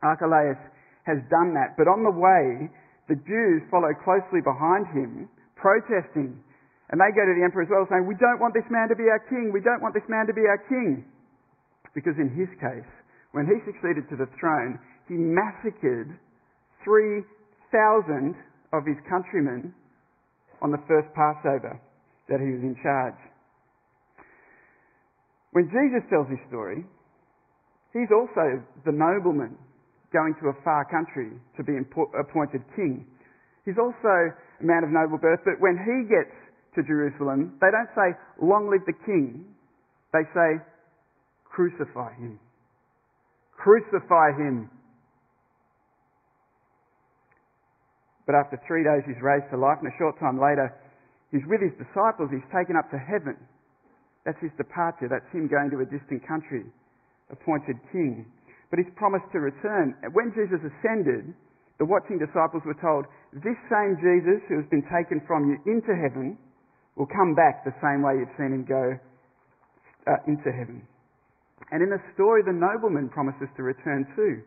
Archelaus 0.00 0.56
has 1.04 1.20
done 1.28 1.52
that. 1.52 1.76
But 1.76 1.84
on 1.84 2.00
the 2.00 2.12
way, 2.12 2.72
the 3.12 3.20
Jews 3.28 3.60
follow 3.68 3.92
closely 3.92 4.40
behind 4.40 4.88
him, 4.96 5.28
protesting. 5.60 6.40
And 6.88 6.96
they 6.96 7.12
go 7.12 7.24
to 7.24 7.34
the 7.36 7.44
emperor 7.44 7.64
as 7.64 7.72
well, 7.72 7.84
saying, 7.88 8.08
We 8.08 8.16
don't 8.16 8.40
want 8.40 8.56
this 8.56 8.68
man 8.72 8.88
to 8.88 8.96
be 8.96 9.08
our 9.12 9.20
king. 9.28 9.52
We 9.52 9.60
don't 9.60 9.84
want 9.84 9.92
this 9.92 10.08
man 10.08 10.24
to 10.28 10.36
be 10.36 10.48
our 10.48 10.60
king. 10.68 11.04
Because 11.92 12.16
in 12.16 12.32
his 12.32 12.48
case, 12.56 12.88
when 13.36 13.44
he 13.44 13.60
succeeded 13.68 14.08
to 14.08 14.16
the 14.16 14.28
throne, 14.40 14.80
he 15.08 15.16
massacred 15.20 16.16
3,000 16.84 18.32
of 18.72 18.88
his 18.88 18.96
countrymen 19.08 19.76
on 20.62 20.70
the 20.70 20.82
first 20.88 21.08
Passover 21.14 21.80
that 22.28 22.40
he 22.40 22.50
was 22.52 22.62
in 22.62 22.76
charge. 22.82 23.18
When 25.52 25.70
Jesus 25.70 26.02
tells 26.10 26.26
his 26.28 26.42
story, 26.48 26.82
he's 27.92 28.10
also 28.10 28.58
the 28.84 28.92
nobleman 28.92 29.54
going 30.12 30.34
to 30.42 30.50
a 30.50 30.56
far 30.62 30.86
country 30.90 31.30
to 31.56 31.62
be 31.62 31.78
appointed 32.18 32.62
king. 32.74 33.06
He's 33.64 33.78
also 33.78 34.34
a 34.60 34.64
man 34.64 34.82
of 34.82 34.90
noble 34.90 35.18
birth, 35.18 35.40
but 35.44 35.58
when 35.58 35.78
he 35.78 36.10
gets 36.10 36.34
to 36.74 36.82
Jerusalem, 36.82 37.58
they 37.60 37.70
don't 37.70 37.90
say, 37.94 38.18
Long 38.42 38.70
live 38.70 38.82
the 38.86 38.98
king. 39.06 39.46
They 40.12 40.26
say, 40.34 40.62
Crucify 41.44 42.14
him. 42.14 42.38
Crucify 43.56 44.34
him. 44.38 44.70
But 48.26 48.34
after 48.34 48.56
three 48.64 48.84
days, 48.84 49.04
he's 49.04 49.20
raised 49.20 49.52
to 49.52 49.60
life, 49.60 49.78
and 49.84 49.88
a 49.88 49.96
short 50.00 50.16
time 50.16 50.40
later, 50.40 50.72
he's 51.28 51.44
with 51.44 51.60
his 51.60 51.76
disciples. 51.76 52.32
He's 52.32 52.46
taken 52.48 52.76
up 52.76 52.88
to 52.90 52.98
heaven. 52.98 53.36
That's 54.24 54.40
his 54.40 54.52
departure. 54.56 55.12
That's 55.12 55.28
him 55.28 55.48
going 55.48 55.68
to 55.76 55.84
a 55.84 55.88
distant 55.88 56.24
country, 56.24 56.64
appointed 57.28 57.76
king. 57.92 58.24
But 58.72 58.80
he's 58.80 58.92
promised 58.96 59.28
to 59.36 59.44
return. 59.44 59.92
When 60.16 60.32
Jesus 60.32 60.64
ascended, 60.64 61.36
the 61.76 61.84
watching 61.84 62.16
disciples 62.16 62.64
were 62.64 62.80
told, 62.80 63.04
This 63.44 63.60
same 63.68 64.00
Jesus 64.00 64.40
who 64.48 64.56
has 64.56 64.68
been 64.72 64.88
taken 64.88 65.20
from 65.28 65.44
you 65.52 65.60
into 65.68 65.92
heaven 65.92 66.40
will 66.96 67.10
come 67.12 67.36
back 67.36 67.60
the 67.68 67.76
same 67.84 68.00
way 68.00 68.16
you've 68.16 68.32
seen 68.40 68.56
him 68.56 68.64
go 68.64 68.96
uh, 70.08 70.16
into 70.24 70.48
heaven. 70.48 70.80
And 71.70 71.82
in 71.82 71.90
the 71.92 72.00
story, 72.14 72.40
the 72.40 72.56
nobleman 72.56 73.12
promises 73.12 73.52
to 73.56 73.62
return 73.62 74.08
too. 74.16 74.40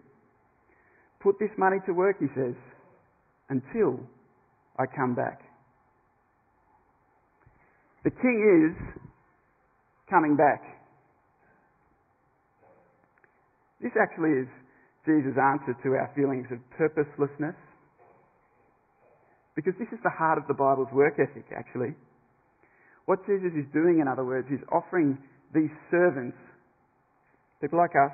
Put 1.21 1.37
this 1.39 1.53
money 1.57 1.77
to 1.85 1.93
work, 1.93 2.17
he 2.19 2.27
says 2.33 2.57
until 3.49 3.99
I 4.77 4.85
come 4.85 5.15
back. 5.15 5.41
The 8.03 8.11
king 8.11 8.39
is 8.71 9.01
coming 10.09 10.35
back. 10.35 10.63
This 13.81 13.91
actually 13.99 14.47
is 14.47 14.47
Jesus' 15.05 15.37
answer 15.37 15.75
to 15.83 15.89
our 15.95 16.11
feelings 16.15 16.47
of 16.51 16.59
purposelessness. 16.77 17.55
Because 19.55 19.73
this 19.79 19.89
is 19.91 19.99
the 20.03 20.13
heart 20.13 20.37
of 20.37 20.45
the 20.47 20.53
Bible's 20.53 20.91
work 20.93 21.17
ethic, 21.17 21.45
actually. 21.55 21.95
What 23.05 23.25
Jesus 23.25 23.55
is 23.57 23.65
doing, 23.73 23.99
in 23.99 24.07
other 24.07 24.25
words, 24.25 24.47
is 24.51 24.59
offering 24.71 25.17
these 25.55 25.71
servants, 25.89 26.37
people 27.61 27.79
like 27.79 27.95
us, 27.95 28.13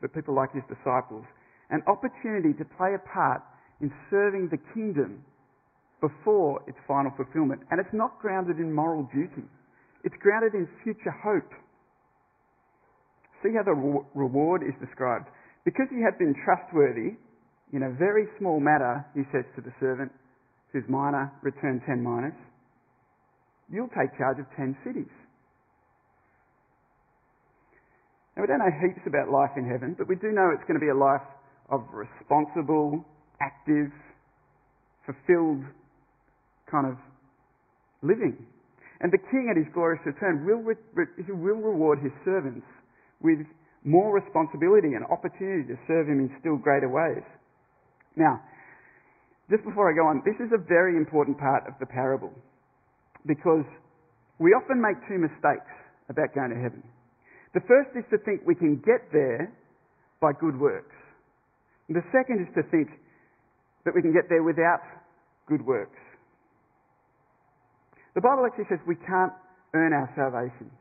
but 0.00 0.14
people 0.14 0.34
like 0.34 0.52
his 0.54 0.62
disciples, 0.70 1.24
an 1.70 1.82
opportunity 1.86 2.54
to 2.56 2.64
play 2.78 2.94
a 2.94 3.02
part 3.10 3.42
in 3.80 3.92
serving 4.10 4.48
the 4.50 4.58
kingdom 4.72 5.24
before 6.00 6.62
its 6.66 6.78
final 6.86 7.12
fulfillment. 7.16 7.60
And 7.70 7.80
it's 7.80 7.92
not 7.92 8.20
grounded 8.20 8.58
in 8.58 8.72
moral 8.72 9.08
duty. 9.12 9.46
It's 10.04 10.14
grounded 10.20 10.54
in 10.54 10.68
future 10.84 11.14
hope. 11.24 11.50
See 13.42 13.52
how 13.56 13.64
the 13.64 13.76
reward 14.14 14.62
is 14.62 14.74
described. 14.80 15.26
Because 15.64 15.86
he 15.90 16.00
had 16.00 16.16
been 16.18 16.34
trustworthy 16.44 17.18
in 17.72 17.82
a 17.82 17.90
very 17.98 18.26
small 18.38 18.60
matter, 18.60 19.04
he 19.14 19.22
says 19.32 19.44
to 19.56 19.60
the 19.60 19.74
servant, 19.80 20.12
whose 20.72 20.84
mina, 20.88 21.32
returned 21.42 21.82
ten 21.86 22.02
minas, 22.02 22.36
you'll 23.70 23.90
take 23.90 24.16
charge 24.16 24.38
of 24.38 24.46
ten 24.56 24.76
cities. 24.86 25.10
Now 28.36 28.42
we 28.42 28.46
don't 28.46 28.58
know 28.58 28.70
heaps 28.84 29.02
about 29.06 29.32
life 29.32 29.56
in 29.56 29.64
heaven, 29.64 29.96
but 29.98 30.06
we 30.08 30.14
do 30.16 30.30
know 30.30 30.52
it's 30.52 30.62
going 30.68 30.78
to 30.78 30.84
be 30.84 30.92
a 30.92 30.94
life 30.94 31.24
of 31.70 31.82
responsible, 31.90 33.04
active, 33.40 33.92
fulfilled 35.04 35.64
kind 36.70 36.86
of 36.86 36.96
living. 38.02 38.36
And 39.00 39.12
the 39.12 39.20
king 39.30 39.48
at 39.50 39.56
his 39.56 39.68
glorious 39.74 40.00
return 40.06 40.46
will, 40.46 40.64
re- 40.64 41.16
he 41.20 41.32
will 41.32 41.60
reward 41.60 42.00
his 42.00 42.12
servants 42.24 42.66
with 43.20 43.44
more 43.84 44.12
responsibility 44.12 44.96
and 44.96 45.04
opportunity 45.06 45.68
to 45.68 45.76
serve 45.86 46.08
him 46.08 46.18
in 46.18 46.28
still 46.40 46.56
greater 46.56 46.88
ways. 46.88 47.22
Now, 48.16 48.40
just 49.50 49.62
before 49.62 49.86
I 49.86 49.94
go 49.94 50.08
on, 50.08 50.22
this 50.26 50.34
is 50.42 50.50
a 50.50 50.58
very 50.58 50.96
important 50.96 51.38
part 51.38 51.68
of 51.68 51.74
the 51.78 51.86
parable 51.86 52.32
because 53.26 53.64
we 54.40 54.50
often 54.50 54.82
make 54.82 54.98
two 55.06 55.22
mistakes 55.22 55.70
about 56.10 56.34
going 56.34 56.50
to 56.50 56.58
heaven. 56.58 56.82
The 57.54 57.62
first 57.68 57.94
is 57.94 58.04
to 58.10 58.18
think 58.24 58.42
we 58.44 58.54
can 58.54 58.82
get 58.82 59.06
there 59.12 59.52
by 60.20 60.32
good 60.34 60.58
works. 60.58 60.94
The 61.88 62.02
second 62.10 62.42
is 62.42 62.50
to 62.58 62.66
think 62.74 62.90
that 63.86 63.94
we 63.94 64.02
can 64.02 64.12
get 64.12 64.28
there 64.28 64.42
without 64.42 64.82
good 65.46 65.64
works. 65.64 65.96
The 68.18 68.20
Bible 68.20 68.44
actually 68.44 68.66
says 68.68 68.82
we 68.82 68.98
can't 68.98 69.32
earn 69.72 69.94
our 69.94 70.10
salvation. 70.18 70.74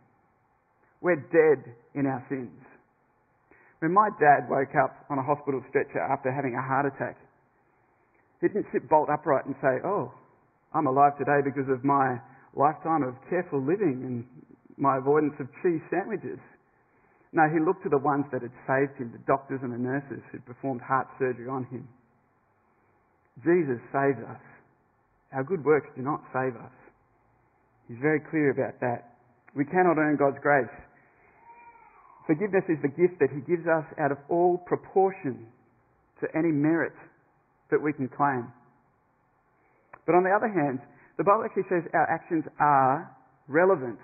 We're 1.00 1.22
dead 1.30 1.62
in 1.94 2.10
our 2.10 2.26
sins. 2.28 2.58
When 3.80 3.94
my 3.94 4.10
dad 4.18 4.50
woke 4.50 4.74
up 4.74 5.06
on 5.14 5.20
a 5.20 5.24
hospital 5.24 5.62
stretcher 5.70 6.02
after 6.02 6.34
having 6.34 6.58
a 6.58 6.64
heart 6.66 6.90
attack, 6.90 7.22
he 8.42 8.48
didn't 8.48 8.66
sit 8.74 8.90
bolt 8.90 9.10
upright 9.14 9.46
and 9.46 9.56
say, 9.62 9.86
Oh, 9.86 10.12
I'm 10.74 10.88
alive 10.88 11.14
today 11.22 11.46
because 11.46 11.70
of 11.70 11.86
my 11.86 12.18
lifetime 12.56 13.04
of 13.04 13.14
careful 13.30 13.62
living 13.62 14.02
and 14.02 14.26
my 14.78 14.98
avoidance 14.98 15.36
of 15.40 15.48
cheese 15.62 15.84
sandwiches. 15.94 16.40
No, 17.34 17.44
he 17.52 17.60
looked 17.60 17.84
to 17.84 17.90
the 17.90 18.00
ones 18.00 18.26
that 18.32 18.42
had 18.42 18.56
saved 18.66 18.98
him, 18.98 19.12
the 19.12 19.24
doctors 19.28 19.60
and 19.62 19.72
the 19.72 19.78
nurses 19.78 20.24
who'd 20.32 20.46
performed 20.46 20.82
heart 20.82 21.08
surgery 21.20 21.48
on 21.48 21.66
him. 21.68 21.88
Jesus 23.44 23.84
saves 23.92 24.20
us. 24.24 24.44
Our 25.34 25.44
good 25.44 25.66
works 25.66 25.88
do 25.96 26.02
not 26.02 26.24
save 26.32 26.56
us. 26.56 26.72
He's 27.88 28.00
very 28.00 28.24
clear 28.32 28.52
about 28.52 28.80
that. 28.80 29.20
We 29.56 29.66
cannot 29.66 30.00
earn 30.00 30.16
God's 30.16 30.40
grace. 30.42 30.72
Forgiveness 32.28 32.64
is 32.72 32.80
the 32.82 32.90
gift 32.90 33.20
that 33.20 33.30
He 33.30 33.44
gives 33.44 33.68
us 33.68 33.86
out 34.00 34.12
of 34.12 34.18
all 34.30 34.58
proportion 34.66 35.46
to 36.24 36.28
any 36.34 36.52
merit 36.52 36.96
that 37.70 37.82
we 37.82 37.94
can 37.94 38.08
claim. 38.08 38.48
But 40.08 40.16
on 40.16 40.24
the 40.24 40.32
other 40.32 40.50
hand, 40.50 40.80
the 41.18 41.24
Bible 41.24 41.44
actually 41.44 41.68
says 41.70 41.84
our 41.94 42.08
actions 42.10 42.44
are 42.60 43.12
relevant 43.48 44.00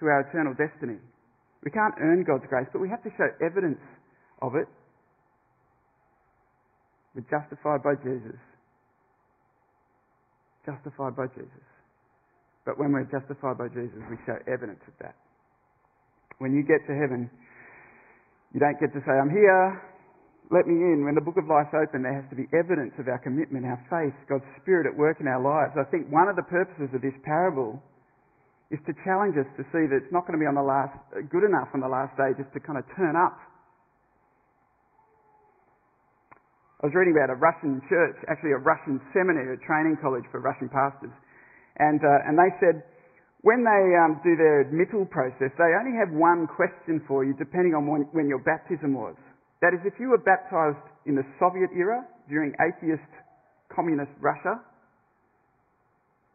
to 0.00 0.06
our 0.06 0.24
eternal 0.26 0.54
destiny. 0.56 0.98
We 1.62 1.70
can't 1.70 1.94
earn 2.00 2.24
God's 2.24 2.48
grace, 2.48 2.66
but 2.72 2.80
we 2.80 2.88
have 2.88 3.02
to 3.04 3.10
show 3.16 3.28
evidence 3.44 3.80
of 4.40 4.56
it. 4.56 4.66
We're 7.14 7.28
justified 7.28 7.82
by 7.84 8.00
Jesus 8.02 8.38
justified 10.66 11.16
by 11.16 11.26
Jesus. 11.32 11.66
But 12.64 12.78
when 12.78 12.92
we're 12.92 13.08
justified 13.08 13.56
by 13.56 13.68
Jesus, 13.72 13.98
we 14.10 14.16
show 14.28 14.36
evidence 14.46 14.80
of 14.86 14.94
that. 15.00 15.16
When 16.38 16.52
you 16.52 16.62
get 16.62 16.84
to 16.88 16.94
heaven, 16.96 17.30
you 18.52 18.60
don't 18.60 18.78
get 18.80 18.92
to 18.92 19.00
say, 19.04 19.14
I'm 19.16 19.30
here, 19.32 19.80
let 20.50 20.66
me 20.66 20.74
in. 20.74 21.06
When 21.06 21.14
the 21.14 21.22
book 21.22 21.38
of 21.38 21.46
life's 21.46 21.72
open, 21.72 22.02
there 22.02 22.14
has 22.14 22.26
to 22.30 22.36
be 22.36 22.50
evidence 22.50 22.92
of 22.98 23.06
our 23.06 23.22
commitment, 23.22 23.64
our 23.64 23.80
faith, 23.86 24.16
God's 24.26 24.46
Spirit 24.60 24.90
at 24.90 24.96
work 24.98 25.22
in 25.22 25.28
our 25.30 25.40
lives. 25.40 25.78
I 25.78 25.86
think 25.88 26.10
one 26.10 26.26
of 26.26 26.34
the 26.34 26.46
purposes 26.46 26.90
of 26.90 27.00
this 27.00 27.14
parable 27.22 27.78
is 28.70 28.78
to 28.86 28.92
challenge 29.02 29.34
us 29.38 29.46
to 29.58 29.66
see 29.74 29.86
that 29.90 29.98
it's 30.02 30.14
not 30.14 30.26
going 30.26 30.38
to 30.38 30.42
be 30.42 30.46
on 30.46 30.54
the 30.58 30.62
last, 30.62 30.94
good 31.30 31.42
enough 31.42 31.70
on 31.74 31.82
the 31.82 31.90
last 31.90 32.14
day 32.18 32.34
just 32.38 32.50
to 32.54 32.60
kind 32.62 32.78
of 32.78 32.86
turn 32.94 33.14
up 33.18 33.38
I 36.80 36.88
was 36.88 36.96
reading 36.96 37.12
about 37.12 37.28
a 37.28 37.36
Russian 37.36 37.84
church, 37.92 38.16
actually 38.32 38.56
a 38.56 38.62
Russian 38.64 39.04
seminary, 39.12 39.52
a 39.52 39.60
training 39.68 40.00
college 40.00 40.24
for 40.32 40.40
Russian 40.40 40.72
pastors. 40.72 41.12
And, 41.76 42.00
uh, 42.00 42.24
and 42.24 42.40
they 42.40 42.48
said 42.56 42.80
when 43.44 43.64
they 43.64 43.84
um, 44.00 44.16
do 44.24 44.32
their 44.32 44.64
admittal 44.64 45.04
process, 45.04 45.52
they 45.60 45.72
only 45.76 45.92
have 46.00 46.08
one 46.08 46.48
question 46.48 47.04
for 47.04 47.20
you 47.20 47.36
depending 47.36 47.76
on 47.76 47.84
when, 47.84 48.08
when 48.16 48.32
your 48.32 48.40
baptism 48.40 48.96
was. 48.96 49.12
That 49.60 49.76
is, 49.76 49.80
if 49.84 50.00
you 50.00 50.08
were 50.08 50.24
baptized 50.24 50.80
in 51.04 51.16
the 51.16 51.24
Soviet 51.36 51.68
era 51.76 52.00
during 52.32 52.56
atheist 52.56 53.04
communist 53.68 54.12
Russia, 54.20 54.60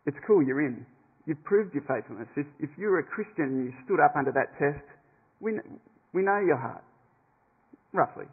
it's 0.05 0.17
cool, 0.29 0.45
you're 0.45 0.61
in. 0.61 0.85
You've 1.25 1.41
proved 1.43 1.73
your 1.73 1.81
faithfulness. 1.89 2.29
If, 2.37 2.45
if 2.61 2.69
you 2.77 2.93
were 2.93 3.01
a 3.01 3.07
Christian 3.09 3.49
and 3.49 3.65
you 3.65 3.73
stood 3.85 3.97
up 3.97 4.13
under 4.13 4.29
that 4.37 4.53
test, 4.61 4.85
we, 5.41 5.57
we 6.13 6.21
know 6.21 6.37
your 6.37 6.57
heart, 6.57 6.85
roughly. 7.93 8.29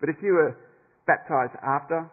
But 0.00 0.08
if 0.08 0.16
you 0.24 0.32
were 0.32 0.56
baptized 1.08 1.56
after 1.64 2.04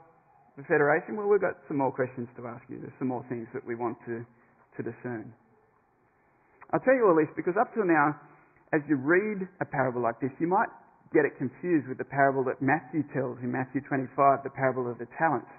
the 0.55 0.63
Federation? 0.63 1.19
Well, 1.19 1.27
we've 1.27 1.43
got 1.43 1.59
some 1.67 1.77
more 1.83 1.91
questions 1.91 2.31
to 2.39 2.47
ask 2.47 2.63
you. 2.71 2.79
There's 2.79 2.95
some 2.97 3.11
more 3.11 3.27
things 3.27 3.45
that 3.51 3.67
we 3.67 3.75
want 3.75 3.99
to, 4.07 4.23
to 4.23 4.79
discern. 4.79 5.35
I'll 6.71 6.81
tell 6.81 6.95
you 6.95 7.05
all 7.05 7.19
this 7.19 7.29
because 7.35 7.59
up 7.59 7.75
till 7.75 7.85
now, 7.85 8.15
as 8.73 8.81
you 8.87 8.95
read 8.95 9.45
a 9.61 9.67
parable 9.67 10.01
like 10.01 10.23
this, 10.23 10.31
you 10.39 10.47
might 10.47 10.71
get 11.13 11.27
it 11.27 11.37
confused 11.37 11.87
with 11.87 11.99
the 11.99 12.07
parable 12.07 12.43
that 12.47 12.63
Matthew 12.63 13.03
tells 13.13 13.37
in 13.43 13.51
Matthew 13.51 13.83
25, 13.85 14.43
the 14.43 14.49
parable 14.49 14.89
of 14.89 14.97
the 14.97 15.07
talents. 15.19 15.51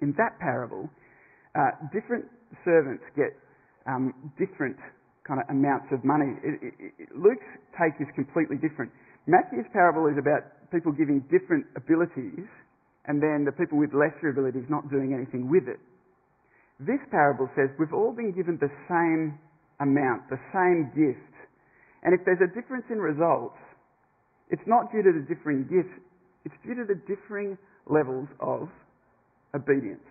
In 0.00 0.14
that 0.16 0.38
parable, 0.38 0.88
uh, 1.58 1.74
different 1.90 2.24
servants 2.64 3.02
get 3.16 3.34
um, 3.88 4.32
different 4.38 4.76
kind 5.26 5.40
of 5.42 5.46
amounts 5.50 5.90
of 5.92 6.04
money. 6.04 6.38
It, 6.40 6.54
it, 6.62 6.74
it, 6.78 7.08
Luke's 7.12 7.44
take 7.76 7.98
is 8.00 8.08
completely 8.14 8.56
different. 8.56 8.92
Matthew's 9.26 9.68
parable 9.76 10.08
is 10.08 10.16
about 10.16 10.48
people 10.70 10.92
giving 10.92 11.20
different 11.30 11.66
abilities, 11.76 12.46
and 13.06 13.22
then 13.22 13.44
the 13.44 13.52
people 13.52 13.78
with 13.78 13.90
lesser 13.94 14.28
abilities 14.30 14.64
not 14.68 14.90
doing 14.90 15.14
anything 15.14 15.48
with 15.50 15.64
it. 15.68 15.80
This 16.80 17.00
parable 17.10 17.48
says 17.56 17.70
we've 17.78 17.92
all 17.92 18.12
been 18.12 18.32
given 18.32 18.58
the 18.60 18.70
same 18.86 19.38
amount, 19.80 20.28
the 20.30 20.38
same 20.52 20.92
gift. 20.94 21.34
And 22.02 22.14
if 22.14 22.20
there's 22.24 22.42
a 22.42 22.52
difference 22.54 22.84
in 22.90 22.98
results, 22.98 23.58
it's 24.50 24.62
not 24.66 24.92
due 24.92 25.02
to 25.02 25.12
the 25.12 25.26
differing 25.26 25.64
gifts, 25.64 25.92
it's 26.44 26.54
due 26.64 26.74
to 26.76 26.84
the 26.86 27.00
differing 27.08 27.58
levels 27.86 28.28
of 28.40 28.68
obedience, 29.54 30.04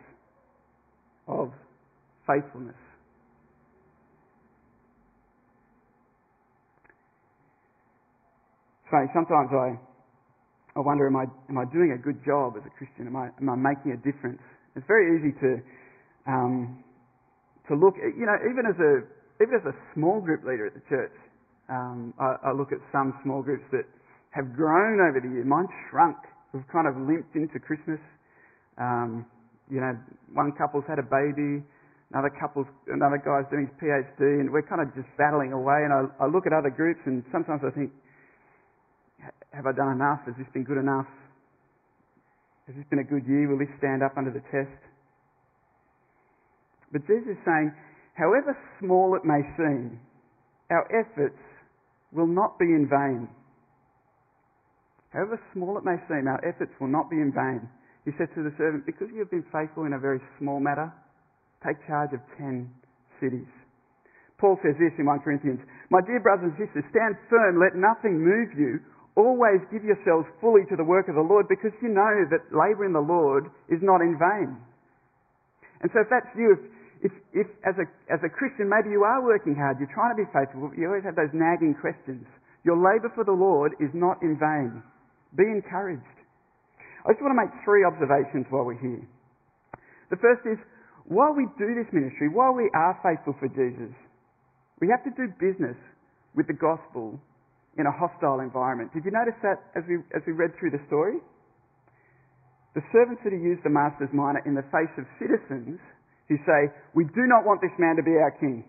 of 1.28 1.52
faithfulness. 2.28 2.76
So 8.92 8.98
sometimes 9.14 9.50
I, 9.52 9.80
I 10.78 10.80
wonder, 10.86 11.10
am 11.10 11.18
I, 11.18 11.26
am 11.50 11.58
I 11.58 11.66
doing 11.74 11.98
a 11.98 11.98
good 11.98 12.22
job 12.22 12.54
as 12.54 12.62
a 12.62 12.70
Christian? 12.78 13.10
Am 13.10 13.18
I, 13.18 13.34
am 13.42 13.50
I 13.50 13.58
making 13.58 13.98
a 13.98 14.00
difference? 14.06 14.38
It's 14.78 14.86
very 14.86 15.18
easy 15.18 15.34
to, 15.42 15.58
um, 16.30 16.86
to 17.66 17.74
look, 17.74 17.98
at, 17.98 18.14
you 18.14 18.30
know, 18.30 18.38
even 18.46 18.70
as 18.70 18.78
a, 18.78 19.02
even 19.42 19.58
as 19.58 19.66
a 19.66 19.76
small 19.98 20.22
group 20.22 20.46
leader 20.46 20.70
at 20.70 20.78
the 20.78 20.86
church, 20.86 21.18
um, 21.66 22.14
I, 22.22 22.50
I 22.50 22.52
look 22.54 22.70
at 22.70 22.78
some 22.94 23.18
small 23.26 23.42
groups 23.42 23.66
that 23.74 23.90
have 24.38 24.54
grown 24.54 25.02
over 25.02 25.18
the 25.18 25.34
year. 25.34 25.42
Mine 25.42 25.66
shrunk. 25.90 26.18
We've 26.54 26.68
kind 26.70 26.86
of 26.86 26.94
limped 27.10 27.34
into 27.34 27.58
Christmas. 27.58 28.00
Um, 28.78 29.26
you 29.74 29.82
know, 29.82 29.98
one 30.38 30.54
couple's 30.54 30.86
had 30.86 31.02
a 31.02 31.08
baby, 31.10 31.66
another 32.14 32.30
couple's, 32.38 32.70
another 32.86 33.18
guy's 33.18 33.50
doing 33.50 33.66
his 33.66 33.76
PhD, 33.82 34.46
and 34.46 34.54
we're 34.54 34.62
kind 34.64 34.86
of 34.86 34.94
just 34.94 35.10
battling 35.18 35.58
away. 35.58 35.90
And 35.90 35.92
I, 35.92 36.06
I 36.22 36.26
look 36.30 36.46
at 36.46 36.54
other 36.54 36.70
groups, 36.70 37.02
and 37.10 37.26
sometimes 37.34 37.66
I 37.66 37.74
think, 37.74 37.90
have 39.54 39.66
I 39.66 39.72
done 39.72 39.96
enough? 39.96 40.22
Has 40.26 40.36
this 40.38 40.48
been 40.54 40.64
good 40.64 40.78
enough? 40.78 41.08
Has 42.68 42.76
this 42.76 42.86
been 42.90 43.00
a 43.00 43.08
good 43.08 43.24
year? 43.26 43.48
Will 43.48 43.60
this 43.60 43.72
stand 43.78 44.04
up 44.04 44.18
under 44.18 44.32
the 44.32 44.44
test? 44.52 44.76
But 46.92 47.08
Jesus 47.08 47.36
is 47.36 47.42
saying, 47.44 47.72
however 48.16 48.56
small 48.80 49.16
it 49.16 49.24
may 49.24 49.44
seem, 49.56 50.00
our 50.70 50.88
efforts 50.92 51.40
will 52.12 52.28
not 52.28 52.60
be 52.60 52.66
in 52.66 52.88
vain. 52.92 53.28
However 55.12 55.40
small 55.54 55.78
it 55.78 55.84
may 55.84 55.96
seem, 56.08 56.28
our 56.28 56.40
efforts 56.44 56.72
will 56.80 56.92
not 56.92 57.10
be 57.10 57.18
in 57.18 57.32
vain. 57.32 57.68
He 58.04 58.12
said 58.16 58.32
to 58.36 58.44
the 58.44 58.56
servant, 58.58 58.86
Because 58.86 59.08
you 59.12 59.20
have 59.20 59.32
been 59.32 59.48
faithful 59.52 59.84
in 59.84 59.94
a 59.94 60.00
very 60.00 60.20
small 60.40 60.60
matter, 60.60 60.92
take 61.64 61.80
charge 61.88 62.12
of 62.14 62.20
ten 62.38 62.72
cities. 63.20 63.48
Paul 64.40 64.60
says 64.62 64.78
this 64.78 64.94
in 65.00 65.06
1 65.06 65.20
Corinthians 65.26 65.60
My 65.90 66.00
dear 66.06 66.20
brothers 66.20 66.54
and 66.54 66.58
sisters, 66.60 66.86
stand 66.92 67.18
firm, 67.30 67.60
let 67.60 67.76
nothing 67.76 68.22
move 68.22 68.54
you. 68.56 68.80
Always 69.18 69.66
give 69.74 69.82
yourselves 69.82 70.30
fully 70.38 70.62
to 70.70 70.78
the 70.78 70.86
work 70.86 71.10
of 71.10 71.18
the 71.18 71.26
Lord 71.26 71.50
because 71.50 71.74
you 71.82 71.90
know 71.90 72.30
that 72.30 72.54
labour 72.54 72.86
in 72.86 72.94
the 72.94 73.02
Lord 73.02 73.50
is 73.66 73.82
not 73.82 74.06
in 74.06 74.14
vain. 74.14 74.54
And 75.82 75.90
so 75.90 76.06
if 76.06 76.10
that's 76.14 76.30
you, 76.38 76.54
if, 76.54 76.62
if, 77.10 77.14
if 77.34 77.48
as, 77.66 77.74
a, 77.82 77.90
as 78.14 78.22
a 78.22 78.30
Christian 78.30 78.70
maybe 78.70 78.94
you 78.94 79.02
are 79.02 79.26
working 79.26 79.58
hard, 79.58 79.82
you're 79.82 79.90
trying 79.90 80.14
to 80.14 80.22
be 80.22 80.30
faithful, 80.30 80.70
but 80.70 80.78
you 80.78 80.86
always 80.86 81.02
have 81.02 81.18
those 81.18 81.34
nagging 81.34 81.74
questions, 81.82 82.30
your 82.62 82.78
labour 82.78 83.10
for 83.18 83.26
the 83.26 83.34
Lord 83.34 83.74
is 83.82 83.90
not 83.98 84.22
in 84.22 84.38
vain. 84.38 84.86
Be 85.34 85.50
encouraged. 85.50 86.06
I 87.02 87.18
just 87.18 87.22
want 87.26 87.34
to 87.34 87.42
make 87.42 87.54
three 87.66 87.82
observations 87.90 88.46
while 88.54 88.70
we're 88.70 88.78
here. 88.78 89.02
The 90.14 90.22
first 90.22 90.46
is, 90.46 90.62
while 91.10 91.34
we 91.34 91.50
do 91.58 91.74
this 91.74 91.90
ministry, 91.90 92.30
while 92.30 92.54
we 92.54 92.70
are 92.76 92.94
faithful 93.02 93.34
for 93.40 93.48
Jesus, 93.50 93.96
we 94.78 94.94
have 94.94 95.02
to 95.08 95.14
do 95.16 95.32
business 95.40 95.78
with 96.36 96.46
the 96.46 96.58
gospel 96.58 97.18
in 97.78 97.86
a 97.86 97.94
hostile 97.94 98.42
environment. 98.42 98.94
Did 98.94 99.06
you 99.06 99.14
notice 99.14 99.38
that 99.46 99.62
as 99.78 99.86
we, 99.88 100.02
as 100.14 100.26
we 100.26 100.34
read 100.34 100.52
through 100.58 100.74
the 100.74 100.82
story? 100.90 101.22
The 102.74 102.82
servants 102.94 103.22
that 103.24 103.34
he 103.34 103.42
used 103.42 103.62
the 103.66 103.74
master's 103.74 104.10
mina 104.14 104.42
in 104.46 104.54
the 104.54 104.66
face 104.74 104.92
of 104.98 105.06
citizens 105.18 105.82
who 106.30 106.38
say, 106.46 106.74
We 106.94 107.06
do 107.06 107.26
not 107.26 107.46
want 107.46 107.62
this 107.62 107.74
man 107.78 107.96
to 107.98 108.04
be 108.04 108.18
our 108.18 108.34
king. 108.38 108.66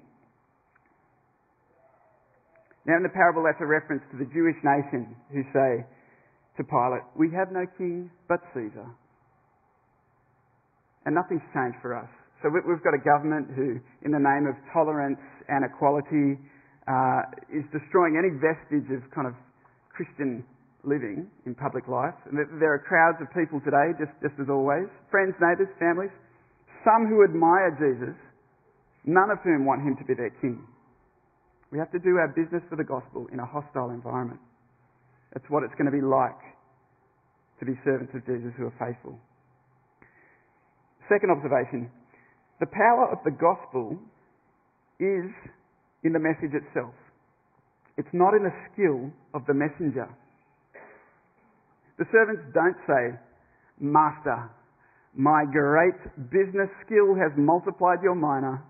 Now, 2.86 2.96
in 2.96 3.04
the 3.04 3.12
parable, 3.12 3.44
that's 3.44 3.60
a 3.60 3.68
reference 3.68 4.00
to 4.12 4.16
the 4.16 4.28
Jewish 4.32 4.56
nation 4.64 5.12
who 5.28 5.44
say 5.52 5.84
to 6.56 6.64
Pilate, 6.64 7.04
We 7.16 7.28
have 7.36 7.52
no 7.52 7.68
king 7.76 8.10
but 8.28 8.40
Caesar. 8.54 8.88
And 11.04 11.14
nothing's 11.14 11.44
changed 11.52 11.76
for 11.80 11.96
us. 11.96 12.08
So 12.40 12.48
we've 12.48 12.84
got 12.84 12.94
a 12.94 13.02
government 13.02 13.50
who, 13.56 13.80
in 14.06 14.12
the 14.12 14.22
name 14.22 14.46
of 14.46 14.54
tolerance 14.72 15.18
and 15.48 15.64
equality, 15.64 16.38
uh, 16.88 17.20
is 17.52 17.68
destroying 17.68 18.16
any 18.16 18.32
vestige 18.40 18.88
of 18.96 19.04
kind 19.12 19.28
of 19.28 19.36
Christian 19.92 20.42
living 20.88 21.28
in 21.44 21.52
public 21.54 21.84
life. 21.84 22.16
And 22.24 22.40
there 22.40 22.72
are 22.72 22.80
crowds 22.80 23.20
of 23.20 23.28
people 23.36 23.60
today, 23.60 23.92
just, 24.00 24.14
just 24.24 24.40
as 24.40 24.48
always, 24.48 24.88
friends, 25.12 25.36
neighbours, 25.36 25.68
families, 25.76 26.14
some 26.80 27.04
who 27.04 27.22
admire 27.28 27.76
Jesus, 27.76 28.16
none 29.04 29.28
of 29.28 29.38
whom 29.44 29.68
want 29.68 29.84
him 29.84 30.00
to 30.00 30.04
be 30.08 30.14
their 30.16 30.32
king. 30.40 30.64
We 31.68 31.76
have 31.78 31.92
to 31.92 32.00
do 32.00 32.16
our 32.16 32.32
business 32.32 32.64
for 32.72 32.80
the 32.80 32.88
gospel 32.88 33.28
in 33.28 33.38
a 33.40 33.44
hostile 33.44 33.92
environment. 33.92 34.40
That's 35.34 35.44
what 35.52 35.62
it's 35.62 35.76
going 35.76 35.92
to 35.92 35.94
be 35.94 36.00
like 36.00 36.40
to 37.60 37.66
be 37.66 37.76
servants 37.84 38.14
of 38.16 38.24
Jesus 38.24 38.54
who 38.56 38.72
are 38.72 38.78
faithful. 38.80 39.20
Second 41.12 41.30
observation 41.36 41.90
the 42.60 42.66
power 42.66 43.06
of 43.12 43.22
the 43.22 43.30
gospel 43.30 43.94
is 44.98 45.30
in 46.08 46.14
the 46.14 46.18
message 46.18 46.56
itself. 46.56 46.96
It's 47.98 48.08
not 48.14 48.32
in 48.32 48.42
the 48.42 48.56
skill 48.72 49.12
of 49.34 49.44
the 49.44 49.52
messenger. 49.52 50.08
The 51.98 52.06
servants 52.10 52.42
don't 52.54 52.76
say, 52.88 53.18
Master, 53.78 54.48
my 55.14 55.44
great 55.44 56.00
business 56.30 56.72
skill 56.86 57.12
has 57.20 57.36
multiplied 57.36 57.98
your 58.02 58.14
mina. 58.14 58.62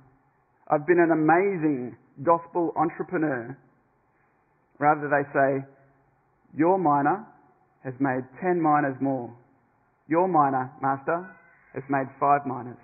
I've 0.67 0.87
been 0.87 0.99
an 0.99 1.15
amazing 1.15 1.97
gospel 2.25 2.73
entrepreneur. 2.75 3.57
Rather, 4.79 5.07
they 5.07 5.25
say, 5.31 5.65
Your 6.57 6.79
mina 6.79 7.25
has 7.85 7.95
made 8.01 8.27
ten 8.43 8.61
minas 8.61 8.99
more. 9.01 9.31
Your 10.09 10.27
mina, 10.27 10.73
Master, 10.83 11.29
has 11.75 11.85
made 11.89 12.09
five 12.19 12.43
minas. 12.47 12.81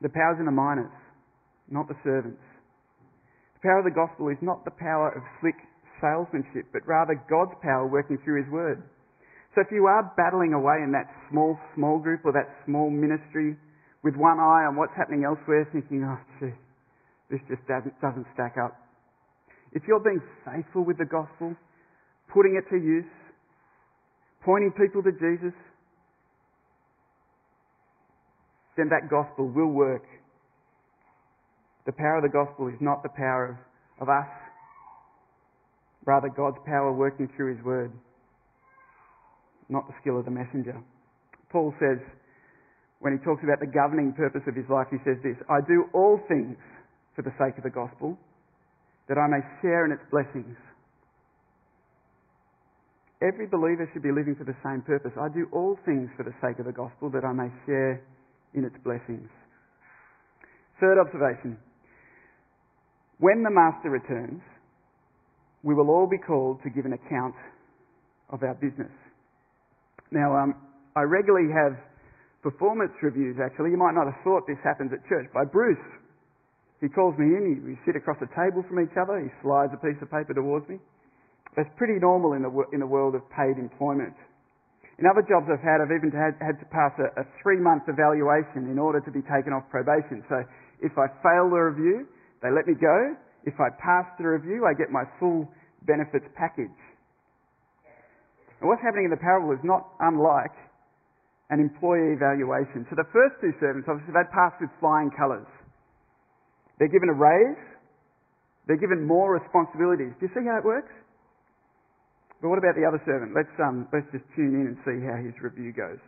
The 0.00 0.10
power's 0.10 0.38
in 0.38 0.44
the 0.44 0.52
minas 0.52 0.92
not 1.70 1.88
the 1.88 1.98
servants. 2.04 2.42
The 3.58 3.68
power 3.68 3.78
of 3.80 3.88
the 3.88 3.94
gospel 3.94 4.28
is 4.28 4.38
not 4.42 4.64
the 4.64 4.74
power 4.78 5.10
of 5.10 5.22
slick 5.40 5.56
salesmanship, 6.00 6.70
but 6.72 6.86
rather 6.86 7.16
God's 7.28 7.56
power 7.62 7.86
working 7.86 8.18
through 8.22 8.44
His 8.44 8.52
Word. 8.52 8.82
So 9.54 9.62
if 9.64 9.72
you 9.72 9.86
are 9.86 10.12
battling 10.16 10.52
away 10.52 10.84
in 10.84 10.92
that 10.92 11.08
small, 11.30 11.58
small 11.74 11.98
group 11.98 12.20
or 12.24 12.32
that 12.32 12.52
small 12.66 12.90
ministry 12.90 13.56
with 14.04 14.14
one 14.14 14.38
eye 14.38 14.68
on 14.68 14.76
what's 14.76 14.92
happening 14.96 15.24
elsewhere, 15.24 15.66
thinking, 15.72 16.04
oh, 16.04 16.20
gee, 16.38 16.52
this 17.30 17.40
just 17.48 17.64
doesn't, 17.66 17.96
doesn't 18.00 18.26
stack 18.34 18.54
up. 18.60 18.76
If 19.72 19.82
you're 19.88 20.04
being 20.04 20.20
faithful 20.44 20.84
with 20.84 20.98
the 20.98 21.08
gospel, 21.08 21.56
putting 22.32 22.60
it 22.60 22.68
to 22.70 22.76
use, 22.76 23.08
pointing 24.44 24.72
people 24.76 25.02
to 25.02 25.12
Jesus, 25.12 25.56
then 28.76 28.92
that 28.92 29.08
gospel 29.08 29.48
will 29.48 29.72
work 29.72 30.04
the 31.86 31.92
power 31.92 32.18
of 32.18 32.22
the 32.22 32.34
gospel 32.34 32.68
is 32.68 32.78
not 32.80 33.02
the 33.02 33.14
power 33.16 33.56
of, 34.00 34.02
of 34.02 34.08
us, 34.10 34.28
rather, 36.04 36.28
God's 36.28 36.58
power 36.66 36.92
working 36.92 37.30
through 37.36 37.56
His 37.56 37.64
word, 37.64 37.92
not 39.68 39.86
the 39.86 39.94
skill 40.00 40.18
of 40.18 40.24
the 40.24 40.30
messenger. 40.30 40.76
Paul 41.50 41.72
says, 41.78 41.98
when 42.98 43.12
he 43.12 43.20
talks 43.22 43.44
about 43.44 43.60
the 43.60 43.68
governing 43.68 44.12
purpose 44.12 44.42
of 44.48 44.56
his 44.56 44.64
life, 44.72 44.88
he 44.90 44.96
says 45.04 45.20
this 45.22 45.36
I 45.48 45.60
do 45.60 45.84
all 45.92 46.18
things 46.28 46.56
for 47.14 47.22
the 47.22 47.32
sake 47.38 47.56
of 47.56 47.64
the 47.64 47.72
gospel, 47.72 48.16
that 49.08 49.18
I 49.18 49.28
may 49.28 49.40
share 49.62 49.84
in 49.84 49.92
its 49.92 50.02
blessings. 50.10 50.56
Every 53.22 53.46
believer 53.46 53.88
should 53.92 54.02
be 54.02 54.12
living 54.12 54.36
for 54.36 54.44
the 54.44 54.56
same 54.60 54.82
purpose. 54.82 55.12
I 55.16 55.28
do 55.32 55.48
all 55.52 55.78
things 55.86 56.10
for 56.16 56.24
the 56.24 56.36
sake 56.44 56.58
of 56.58 56.66
the 56.66 56.76
gospel, 56.76 57.08
that 57.10 57.24
I 57.24 57.32
may 57.32 57.48
share 57.64 58.04
in 58.52 58.64
its 58.64 58.76
blessings. 58.84 59.28
Third 60.80 61.00
observation 61.00 61.56
when 63.18 63.42
the 63.42 63.50
Master 63.50 63.90
returns, 63.90 64.42
we 65.62 65.74
will 65.74 65.90
all 65.90 66.06
be 66.06 66.18
called 66.18 66.62
to 66.62 66.70
give 66.70 66.84
an 66.84 66.92
account 66.92 67.34
of 68.30 68.42
our 68.42 68.54
business. 68.54 68.92
Now, 70.10 70.36
um, 70.36 70.54
I 70.94 71.02
regularly 71.02 71.50
have 71.50 71.74
performance 72.42 72.92
reviews, 73.02 73.36
actually. 73.42 73.70
You 73.70 73.80
might 73.80 73.94
not 73.94 74.06
have 74.06 74.18
thought 74.22 74.46
this 74.46 74.60
happens 74.62 74.92
at 74.92 75.02
church, 75.08 75.26
by 75.34 75.44
Bruce. 75.44 75.82
He 76.80 76.88
calls 76.88 77.16
me 77.18 77.24
in, 77.24 77.64
we 77.64 77.74
sit 77.88 77.96
across 77.96 78.20
a 78.20 78.28
table 78.36 78.62
from 78.68 78.84
each 78.84 78.94
other, 79.00 79.16
he 79.18 79.32
slides 79.40 79.72
a 79.72 79.80
piece 79.80 79.96
of 80.04 80.12
paper 80.12 80.36
towards 80.36 80.68
me. 80.68 80.76
That's 81.56 81.72
pretty 81.80 81.96
normal 81.96 82.36
in 82.36 82.44
the, 82.44 82.52
in 82.76 82.80
the 82.84 82.86
world 82.86 83.16
of 83.16 83.24
paid 83.32 83.56
employment. 83.56 84.12
In 85.00 85.08
other 85.08 85.24
jobs 85.24 85.48
I've 85.48 85.64
had, 85.64 85.80
I've 85.80 85.92
even 85.92 86.12
had, 86.12 86.36
had 86.40 86.60
to 86.60 86.68
pass 86.68 86.92
a, 87.00 87.08
a 87.20 87.24
three 87.40 87.56
month 87.60 87.88
evaluation 87.88 88.68
in 88.68 88.78
order 88.78 89.00
to 89.00 89.10
be 89.10 89.24
taken 89.24 89.56
off 89.56 89.64
probation. 89.72 90.24
So 90.28 90.44
if 90.84 90.92
I 91.00 91.08
fail 91.24 91.48
the 91.48 91.72
review, 91.72 92.08
they 92.46 92.54
let 92.54 92.70
me 92.70 92.78
go. 92.78 93.18
If 93.42 93.58
I 93.58 93.74
pass 93.82 94.06
the 94.22 94.30
review, 94.30 94.70
I 94.70 94.74
get 94.78 94.94
my 94.94 95.02
full 95.18 95.50
benefits 95.82 96.30
package. 96.38 96.78
And 98.62 98.70
what's 98.70 98.82
happening 98.86 99.10
in 99.10 99.12
the 99.12 99.18
parable 99.18 99.50
is 99.50 99.62
not 99.66 99.90
unlike 99.98 100.54
an 101.50 101.58
employee 101.58 102.14
evaluation. 102.14 102.86
So 102.86 102.94
the 102.94 103.06
first 103.10 103.38
two 103.42 103.50
servants, 103.58 103.86
obviously, 103.90 104.14
they'd 104.14 104.30
passed 104.30 104.62
with 104.62 104.70
flying 104.78 105.10
colours. 105.10 105.46
They're 106.78 106.90
given 106.90 107.10
a 107.10 107.18
raise. 107.18 107.58
They're 108.66 108.80
given 108.82 109.02
more 109.02 109.34
responsibilities. 109.34 110.14
Do 110.18 110.26
you 110.26 110.32
see 110.34 110.46
how 110.46 110.58
it 110.58 110.66
works? 110.66 110.90
But 112.42 112.50
what 112.50 112.58
about 112.58 112.74
the 112.74 112.86
other 112.86 113.02
servant? 113.06 113.34
Let's, 113.34 113.52
um, 113.62 113.86
let's 113.94 114.06
just 114.10 114.26
tune 114.34 114.54
in 114.54 114.74
and 114.74 114.76
see 114.86 115.02
how 115.02 115.18
his 115.18 115.34
review 115.42 115.70
goes. 115.74 116.02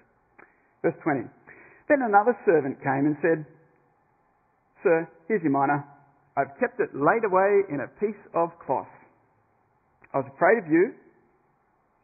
Verse 0.83 0.99
20. 1.03 1.27
Then 1.87 2.03
another 2.03 2.37
servant 2.45 2.79
came 2.83 3.07
and 3.11 3.17
said, 3.23 3.47
Sir, 4.83 5.09
here's 5.27 5.43
your 5.43 5.55
mina. 5.55 5.98
I've 6.39 6.55
kept 6.63 6.79
it 6.79 6.95
laid 6.95 7.27
away 7.27 7.67
in 7.67 7.83
a 7.83 7.91
piece 7.99 8.23
of 8.31 8.55
cloth. 8.63 8.87
I 10.15 10.23
was 10.23 10.31
afraid 10.39 10.63
of 10.63 10.71
you 10.71 10.95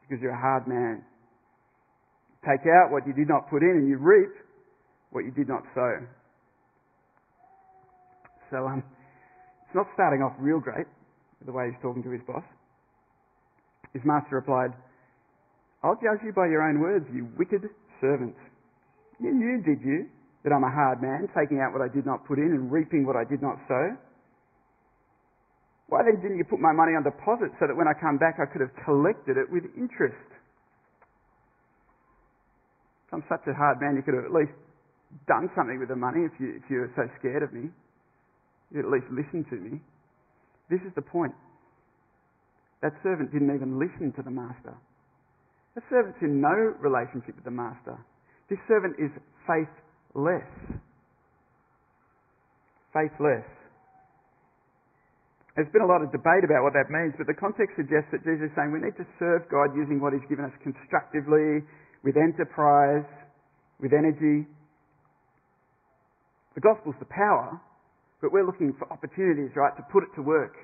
because 0.03 0.19
you're 0.21 0.35
a 0.35 0.41
hard 0.41 0.67
man. 0.67 1.07
Take 2.43 2.67
out 2.67 2.91
what 2.91 3.07
you 3.07 3.15
did 3.15 3.31
not 3.31 3.49
put 3.49 3.63
in 3.63 3.79
and 3.79 3.87
you 3.87 3.97
reap 3.97 4.35
what 5.15 5.25
you 5.25 5.31
did 5.31 5.47
not 5.47 5.63
sow. 5.73 6.03
So 8.51 8.67
um, 8.67 8.83
it's 9.67 9.75
not 9.75 9.87
starting 9.95 10.19
off 10.21 10.35
real 10.43 10.59
great 10.59 10.91
the 11.47 11.53
way 11.53 11.71
he's 11.71 11.81
talking 11.81 12.03
to 12.03 12.11
his 12.11 12.21
boss. 12.27 12.43
His 13.95 14.03
master 14.05 14.43
replied, 14.43 14.75
I'll 15.85 15.95
judge 16.03 16.27
you 16.27 16.33
by 16.35 16.51
your 16.51 16.67
own 16.67 16.81
words, 16.81 17.07
you 17.15 17.31
wicked 17.39 17.71
servant. 18.01 18.35
You 19.21 19.31
knew, 19.31 19.63
did 19.63 19.79
you, 19.87 20.11
that 20.43 20.51
I'm 20.51 20.65
a 20.65 20.75
hard 20.75 21.01
man, 21.01 21.29
taking 21.39 21.63
out 21.63 21.71
what 21.71 21.87
I 21.87 21.95
did 21.95 22.05
not 22.05 22.27
put 22.27 22.39
in 22.39 22.51
and 22.51 22.73
reaping 22.73 23.07
what 23.07 23.15
I 23.15 23.23
did 23.23 23.41
not 23.41 23.63
sow? 23.69 23.95
Why 25.89 26.03
then 26.03 26.21
didn't 26.23 26.39
you 26.39 26.45
put 26.45 26.61
my 26.61 26.73
money 26.73 26.97
on 26.97 27.05
deposit 27.05 27.53
so 27.61 27.67
that 27.69 27.77
when 27.77 27.87
I 27.87 27.95
come 27.95 28.17
back 28.17 28.41
I 28.41 28.47
could 28.51 28.61
have 28.61 28.73
collected 28.85 29.37
it 29.37 29.51
with 29.53 29.65
interest? 29.77 30.17
I'm 33.13 33.23
such 33.29 33.47
a 33.47 33.55
hard 33.55 33.79
man, 33.81 33.95
you 33.95 34.03
could 34.03 34.19
have 34.19 34.27
at 34.27 34.35
least 34.35 34.57
done 35.29 35.47
something 35.55 35.79
with 35.79 35.89
the 35.89 35.97
money 35.97 36.27
if 36.27 36.35
you, 36.41 36.59
if 36.59 36.67
you 36.67 36.83
were 36.83 36.93
so 36.99 37.07
scared 37.21 37.43
of 37.47 37.53
me. 37.53 37.71
You'd 38.75 38.87
at 38.87 38.91
least 38.91 39.07
listen 39.13 39.47
to 39.51 39.57
me. 39.57 39.79
This 40.69 40.81
is 40.83 40.91
the 40.97 41.03
point. 41.03 41.33
That 42.83 42.93
servant 43.03 43.31
didn't 43.31 43.55
even 43.55 43.79
listen 43.79 44.13
to 44.17 44.23
the 44.23 44.35
master. 44.35 44.75
The 45.75 45.83
servant's 45.91 46.19
in 46.23 46.41
no 46.41 46.75
relationship 46.83 47.37
with 47.37 47.45
the 47.45 47.55
master. 47.55 47.99
This 48.51 48.59
servant 48.67 48.97
is 48.99 49.11
faithless. 49.47 50.51
Faithless. 52.93 53.47
There's 55.55 55.71
been 55.71 55.87
a 55.87 55.91
lot 55.91 56.03
of 56.03 56.11
debate 56.11 56.43
about 56.43 56.67
what 56.67 56.75
that 56.75 56.91
means, 56.91 57.15
but 57.15 57.31
the 57.31 57.39
context 57.39 57.79
suggests 57.79 58.11
that 58.11 58.27
Jesus 58.27 58.51
is 58.51 58.53
saying 58.59 58.75
we 58.75 58.83
need 58.83 58.99
to 58.99 59.07
serve 59.23 59.47
God 59.47 59.71
using 59.71 60.03
what 60.03 60.11
He's 60.11 60.27
given 60.27 60.43
us 60.43 60.55
constructively, 60.67 61.63
with 62.03 62.19
enterprise, 62.19 63.07
with 63.79 63.95
energy. 63.95 64.51
The 66.59 66.61
gospel's 66.61 66.99
the 66.99 67.07
power, 67.07 67.55
but 68.21 68.35
we're 68.35 68.47
looking 68.47 68.75
for 68.79 68.91
opportunities, 68.91 69.55
right, 69.55 69.75
to 69.79 69.85
put 69.95 70.03
it 70.03 70.11
to 70.19 70.23
work. 70.23 70.59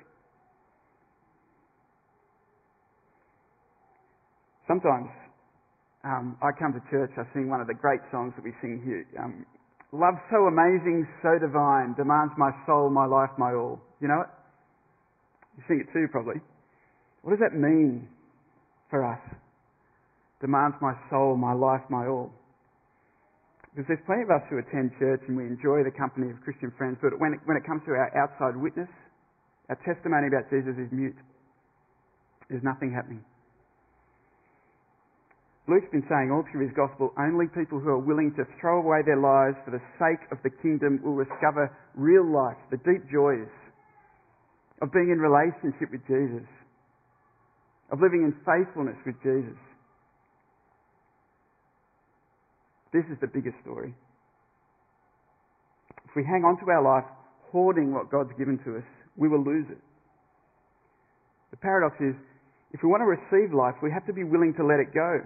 Sometimes 4.67 5.07
um, 6.03 6.35
I 6.43 6.51
come 6.51 6.75
to 6.75 6.83
church, 6.91 7.11
I 7.15 7.23
sing 7.33 7.49
one 7.49 7.59
of 7.59 7.67
the 7.67 7.75
great 7.75 7.99
songs 8.11 8.33
that 8.35 8.43
we 8.43 8.51
sing 8.59 8.83
here. 8.83 9.07
Um, 9.19 9.45
Love 9.93 10.15
so 10.31 10.47
amazing, 10.47 11.05
so 11.21 11.35
divine, 11.35 11.93
demands 11.99 12.31
my 12.37 12.51
soul, 12.65 12.89
my 12.89 13.05
life, 13.05 13.29
my 13.37 13.51
all. 13.51 13.81
You 13.99 14.07
know 14.07 14.23
it? 14.23 14.31
You 15.57 15.63
sing 15.67 15.83
it 15.83 15.91
too, 15.93 16.07
probably. 16.11 16.39
What 17.21 17.31
does 17.31 17.43
that 17.43 17.57
mean 17.57 18.07
for 18.89 19.05
us? 19.05 19.21
Demands 20.41 20.75
my 20.81 20.93
soul, 21.09 21.37
my 21.37 21.53
life, 21.53 21.81
my 21.89 22.07
all. 22.07 22.31
Because 23.71 23.87
there's 23.87 24.05
plenty 24.05 24.23
of 24.23 24.31
us 24.31 24.43
who 24.49 24.57
attend 24.59 24.91
church 24.99 25.21
and 25.27 25.37
we 25.37 25.47
enjoy 25.47 25.83
the 25.85 25.95
company 25.95 26.27
of 26.29 26.41
Christian 26.43 26.73
friends, 26.77 26.97
but 27.01 27.15
when 27.19 27.33
it, 27.33 27.39
when 27.45 27.55
it 27.55 27.63
comes 27.63 27.81
to 27.87 27.91
our 27.95 28.11
outside 28.17 28.57
witness, 28.57 28.89
our 29.69 29.79
testimony 29.87 30.27
about 30.27 30.49
Jesus 30.51 30.75
is 30.75 30.91
mute. 30.91 31.15
There's 32.49 32.63
nothing 32.63 32.91
happening. 32.91 33.23
Luke's 35.69 35.87
been 35.93 36.03
saying 36.09 36.33
all 36.33 36.43
through 36.51 36.67
his 36.67 36.75
gospel, 36.75 37.13
only 37.15 37.47
people 37.47 37.79
who 37.79 37.95
are 37.95 38.01
willing 38.01 38.33
to 38.35 38.43
throw 38.59 38.83
away 38.83 39.05
their 39.05 39.21
lives 39.21 39.55
for 39.63 39.71
the 39.71 39.79
sake 39.95 40.19
of 40.33 40.41
the 40.43 40.51
kingdom 40.59 40.99
will 40.99 41.23
discover 41.23 41.71
real 41.95 42.27
life, 42.27 42.59
the 42.73 42.81
deep 42.83 43.07
joys 43.07 43.47
of 44.81 44.91
being 44.91 45.13
in 45.13 45.19
relationship 45.21 45.91
with 45.91 46.01
Jesus, 46.09 46.47
of 47.91 48.01
living 48.01 48.25
in 48.25 48.33
faithfulness 48.41 48.97
with 49.05 49.15
Jesus. 49.21 49.57
This 52.91 53.05
is 53.07 53.17
the 53.21 53.27
biggest 53.27 53.55
story. 53.61 53.93
If 56.03 56.11
we 56.15 56.25
hang 56.25 56.43
on 56.43 56.59
to 56.59 56.65
our 56.71 56.83
life 56.83 57.07
hoarding 57.51 57.93
what 57.93 58.11
God's 58.11 58.33
given 58.37 58.59
to 58.65 58.77
us, 58.77 58.87
we 59.15 59.29
will 59.29 59.43
lose 59.43 59.65
it. 59.69 59.79
The 61.51 61.57
paradox 61.57 61.95
is, 62.01 62.15
if 62.73 62.81
we 62.83 62.89
want 62.89 63.03
to 63.03 63.11
receive 63.11 63.53
life, 63.53 63.75
we 63.83 63.91
have 63.91 64.05
to 64.07 64.13
be 64.13 64.23
willing 64.23 64.53
to 64.57 64.65
let 64.65 64.79
it 64.79 64.93
go. 64.93 65.19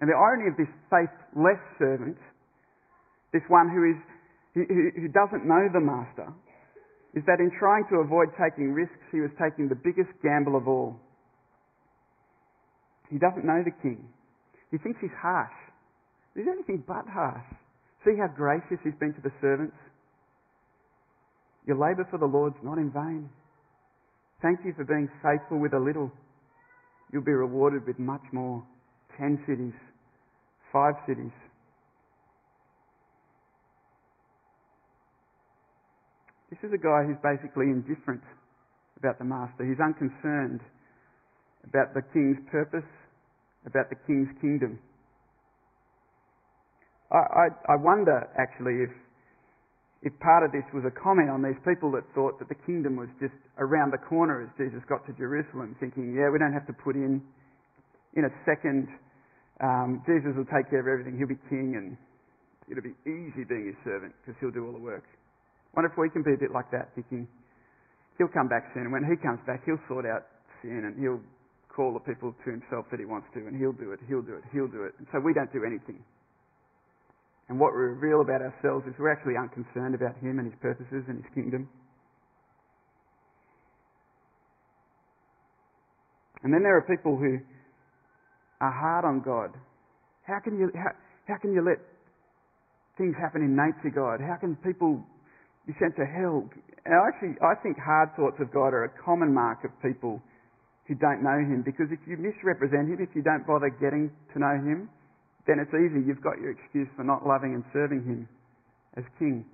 And 0.00 0.08
the 0.08 0.16
irony 0.16 0.48
of 0.48 0.56
this 0.56 0.68
faithless 0.88 1.60
servant, 1.78 2.16
this 3.32 3.42
one 3.48 3.68
who, 3.68 3.92
is, 3.92 4.00
who, 4.54 4.64
who 5.00 5.08
doesn't 5.08 5.44
know 5.46 5.68
the 5.72 5.80
master, 5.80 6.32
is 7.14 7.24
that 7.26 7.40
in 7.40 7.50
trying 7.58 7.84
to 7.90 7.96
avoid 8.04 8.28
taking 8.36 8.72
risks, 8.72 9.00
he 9.10 9.20
was 9.20 9.30
taking 9.40 9.68
the 9.68 9.78
biggest 9.78 10.10
gamble 10.22 10.56
of 10.56 10.68
all. 10.68 11.00
He 13.10 13.18
doesn't 13.18 13.44
know 13.44 13.62
the 13.64 13.72
king. 13.82 14.04
He 14.70 14.78
thinks 14.78 15.00
he's 15.00 15.16
harsh. 15.20 15.54
He's 16.36 16.46
anything 16.46 16.84
but 16.86 17.08
harsh. 17.08 17.44
See 18.04 18.12
how 18.20 18.28
gracious 18.28 18.78
he's 18.84 18.94
been 19.00 19.14
to 19.14 19.22
the 19.22 19.32
servants? 19.40 19.76
Your 21.66 21.76
labour 21.76 22.06
for 22.10 22.18
the 22.18 22.26
Lord's 22.26 22.56
not 22.62 22.78
in 22.78 22.92
vain. 22.92 23.28
Thank 24.40 24.60
you 24.64 24.72
for 24.76 24.84
being 24.84 25.08
faithful 25.22 25.58
with 25.58 25.72
a 25.72 25.80
little. 25.80 26.12
You'll 27.12 27.24
be 27.24 27.32
rewarded 27.32 27.86
with 27.86 27.98
much 27.98 28.22
more. 28.32 28.62
Ten 29.18 29.42
cities, 29.48 29.74
five 30.72 30.94
cities. 31.08 31.32
This 36.50 36.58
is 36.64 36.72
a 36.72 36.80
guy 36.80 37.04
who's 37.04 37.20
basically 37.20 37.68
indifferent 37.68 38.22
about 38.96 39.18
the 39.18 39.24
master. 39.24 39.68
He's 39.68 39.80
unconcerned 39.80 40.60
about 41.64 41.92
the 41.92 42.02
king's 42.12 42.40
purpose, 42.50 42.88
about 43.66 43.90
the 43.90 43.96
king's 44.06 44.28
kingdom. 44.40 44.78
I, 47.12 47.18
I, 47.18 47.74
I 47.74 47.76
wonder 47.76 48.28
actually 48.38 48.84
if 48.84 48.92
if 50.00 50.14
part 50.22 50.46
of 50.46 50.54
this 50.54 50.62
was 50.70 50.86
a 50.86 50.94
comment 50.94 51.26
on 51.26 51.42
these 51.42 51.58
people 51.66 51.90
that 51.90 52.06
thought 52.14 52.38
that 52.38 52.46
the 52.46 52.54
kingdom 52.62 52.94
was 52.94 53.10
just 53.18 53.34
around 53.58 53.90
the 53.90 53.98
corner 53.98 54.46
as 54.46 54.48
Jesus 54.54 54.78
got 54.88 55.02
to 55.10 55.12
Jerusalem, 55.18 55.74
thinking, 55.82 56.14
yeah, 56.14 56.30
we 56.30 56.38
don't 56.38 56.54
have 56.54 56.70
to 56.70 56.72
put 56.72 56.94
in 56.94 57.20
in 58.14 58.22
a 58.22 58.30
second 58.46 58.86
um, 59.60 60.02
Jesus 60.06 60.38
will 60.38 60.46
take 60.46 60.70
care 60.70 60.78
of 60.78 60.86
everything. 60.86 61.18
He'll 61.18 61.26
be 61.26 61.40
king 61.50 61.74
and 61.74 61.98
it'll 62.70 62.86
be 62.86 62.94
easy 63.10 63.42
being 63.42 63.74
his 63.74 63.78
servant 63.82 64.14
because 64.22 64.38
he'll 64.38 64.54
do 64.54 64.66
all 64.66 64.72
the 64.72 64.78
work. 64.78 65.02
Wonder 65.76 65.90
if 65.90 65.98
we 65.98 66.10
can 66.10 66.22
be 66.22 66.34
a 66.34 66.40
bit 66.40 66.52
like 66.52 66.70
that, 66.72 66.94
thinking 66.94 67.28
he'll 68.16 68.32
come 68.32 68.48
back 68.48 68.70
soon. 68.74 68.88
And 68.88 68.92
when 68.92 69.04
he 69.04 69.16
comes 69.16 69.40
back, 69.46 69.62
he'll 69.64 69.80
sort 69.86 70.06
out 70.06 70.26
sin 70.62 70.84
and 70.84 70.98
he'll 70.98 71.22
call 71.70 71.94
the 71.94 72.02
people 72.02 72.34
to 72.44 72.48
himself 72.50 72.90
that 72.90 72.98
he 72.98 73.06
wants 73.06 73.30
to 73.34 73.46
and 73.46 73.54
he'll 73.54 73.76
do 73.76 73.94
it, 73.94 74.00
he'll 74.10 74.26
do 74.26 74.34
it, 74.34 74.42
he'll 74.50 74.66
do 74.66 74.82
it. 74.82 74.92
And 74.98 75.06
so 75.14 75.22
we 75.22 75.32
don't 75.32 75.52
do 75.52 75.62
anything. 75.62 76.02
And 77.48 77.58
what 77.58 77.72
we 77.72 77.80
reveal 77.80 78.20
about 78.20 78.42
ourselves 78.42 78.84
is 78.90 78.92
we're 78.98 79.12
actually 79.12 79.38
unconcerned 79.38 79.94
about 79.94 80.18
him 80.18 80.42
and 80.42 80.50
his 80.50 80.58
purposes 80.60 81.06
and 81.08 81.22
his 81.22 81.30
kingdom. 81.32 81.70
And 86.42 86.52
then 86.52 86.62
there 86.62 86.76
are 86.76 86.82
people 86.82 87.16
who 87.16 87.38
are 88.60 88.74
hard 88.74 89.04
on 89.04 89.22
God. 89.22 89.54
How 90.26 90.40
can 90.42 90.58
you, 90.58 90.70
how, 90.74 90.92
how 91.26 91.38
can 91.38 91.52
you 91.52 91.62
let 91.64 91.78
things 92.98 93.14
happen 93.16 93.42
in 93.42 93.56
nature, 93.56 93.94
God? 93.94 94.20
How 94.20 94.36
can 94.36 94.56
people 94.56 95.02
be 95.68 95.76
sent 95.76 95.94
to 96.00 96.08
hell? 96.08 96.48
And 96.88 96.96
actually, 96.96 97.36
I 97.44 97.52
think 97.60 97.76
hard 97.76 98.16
thoughts 98.16 98.40
of 98.40 98.48
God 98.48 98.72
are 98.72 98.88
a 98.88 98.92
common 99.04 99.36
mark 99.36 99.62
of 99.68 99.70
people 99.84 100.24
who 100.88 100.96
don't 100.96 101.20
know 101.20 101.36
Him 101.36 101.60
because 101.60 101.92
if 101.92 102.00
you 102.08 102.16
misrepresent 102.16 102.88
Him, 102.88 102.96
if 103.04 103.12
you 103.12 103.20
don't 103.20 103.44
bother 103.46 103.68
getting 103.68 104.08
to 104.32 104.40
know 104.40 104.56
Him, 104.56 104.88
then 105.48 105.56
it's 105.58 105.72
easy. 105.72 106.04
You've 106.04 106.20
got 106.20 106.36
your 106.36 106.52
excuse 106.52 106.86
for 106.94 107.02
not 107.02 107.24
loving 107.26 107.56
and 107.56 107.64
serving 107.72 108.04
him 108.04 108.28
as 109.00 109.02
king. 109.18 109.48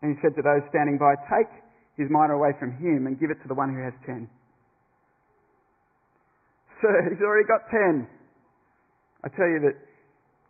And 0.00 0.16
he 0.16 0.16
said 0.24 0.32
to 0.40 0.42
those 0.42 0.64
standing 0.72 0.96
by, 0.96 1.12
Take 1.28 1.52
his 2.00 2.08
mitre 2.08 2.32
away 2.32 2.56
from 2.58 2.72
him 2.80 3.04
and 3.06 3.20
give 3.20 3.28
it 3.28 3.36
to 3.44 3.48
the 3.48 3.54
one 3.54 3.68
who 3.68 3.84
has 3.84 3.92
ten. 4.08 4.26
Sir, 6.80 7.04
he's 7.12 7.20
already 7.20 7.44
got 7.44 7.68
ten. 7.68 8.08
I 9.22 9.28
tell 9.28 9.46
you 9.46 9.60
that 9.68 9.76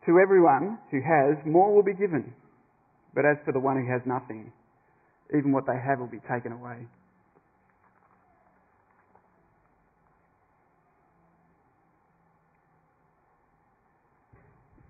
to 0.06 0.22
everyone 0.22 0.78
who 0.94 1.02
has, 1.02 1.34
more 1.44 1.74
will 1.74 1.82
be 1.82 1.98
given. 1.98 2.30
But 3.16 3.24
as 3.24 3.38
for 3.46 3.52
the 3.52 3.58
one 3.58 3.80
who 3.80 3.90
has 3.90 4.02
nothing, 4.04 4.52
even 5.34 5.50
what 5.50 5.64
they 5.66 5.72
have 5.72 5.98
will 5.98 6.06
be 6.06 6.20
taken 6.30 6.52
away. 6.52 6.86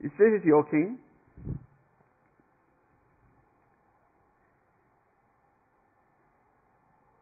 Is 0.03 0.11
Jesus 0.19 0.45
your 0.45 0.65
king? 0.65 0.99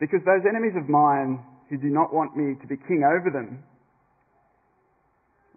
Because 0.00 0.20
those 0.24 0.42
enemies 0.48 0.72
of 0.74 0.88
mine 0.88 1.44
who 1.68 1.76
do 1.76 1.88
not 1.88 2.14
want 2.14 2.34
me 2.34 2.54
to 2.60 2.66
be 2.66 2.76
king 2.88 3.04
over 3.04 3.30
them, 3.30 3.62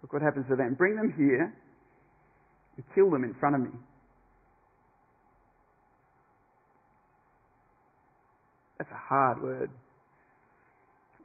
look 0.02 0.12
what 0.12 0.20
happens 0.20 0.44
to 0.50 0.56
them. 0.56 0.74
Bring 0.74 0.94
them 0.94 1.14
here 1.16 1.54
and 2.76 2.84
kill 2.94 3.10
them 3.10 3.24
in 3.24 3.34
front 3.40 3.56
of 3.56 3.62
me. 3.62 3.70
That's 8.78 8.90
a 8.90 9.02
hard 9.10 9.42
word. 9.42 9.70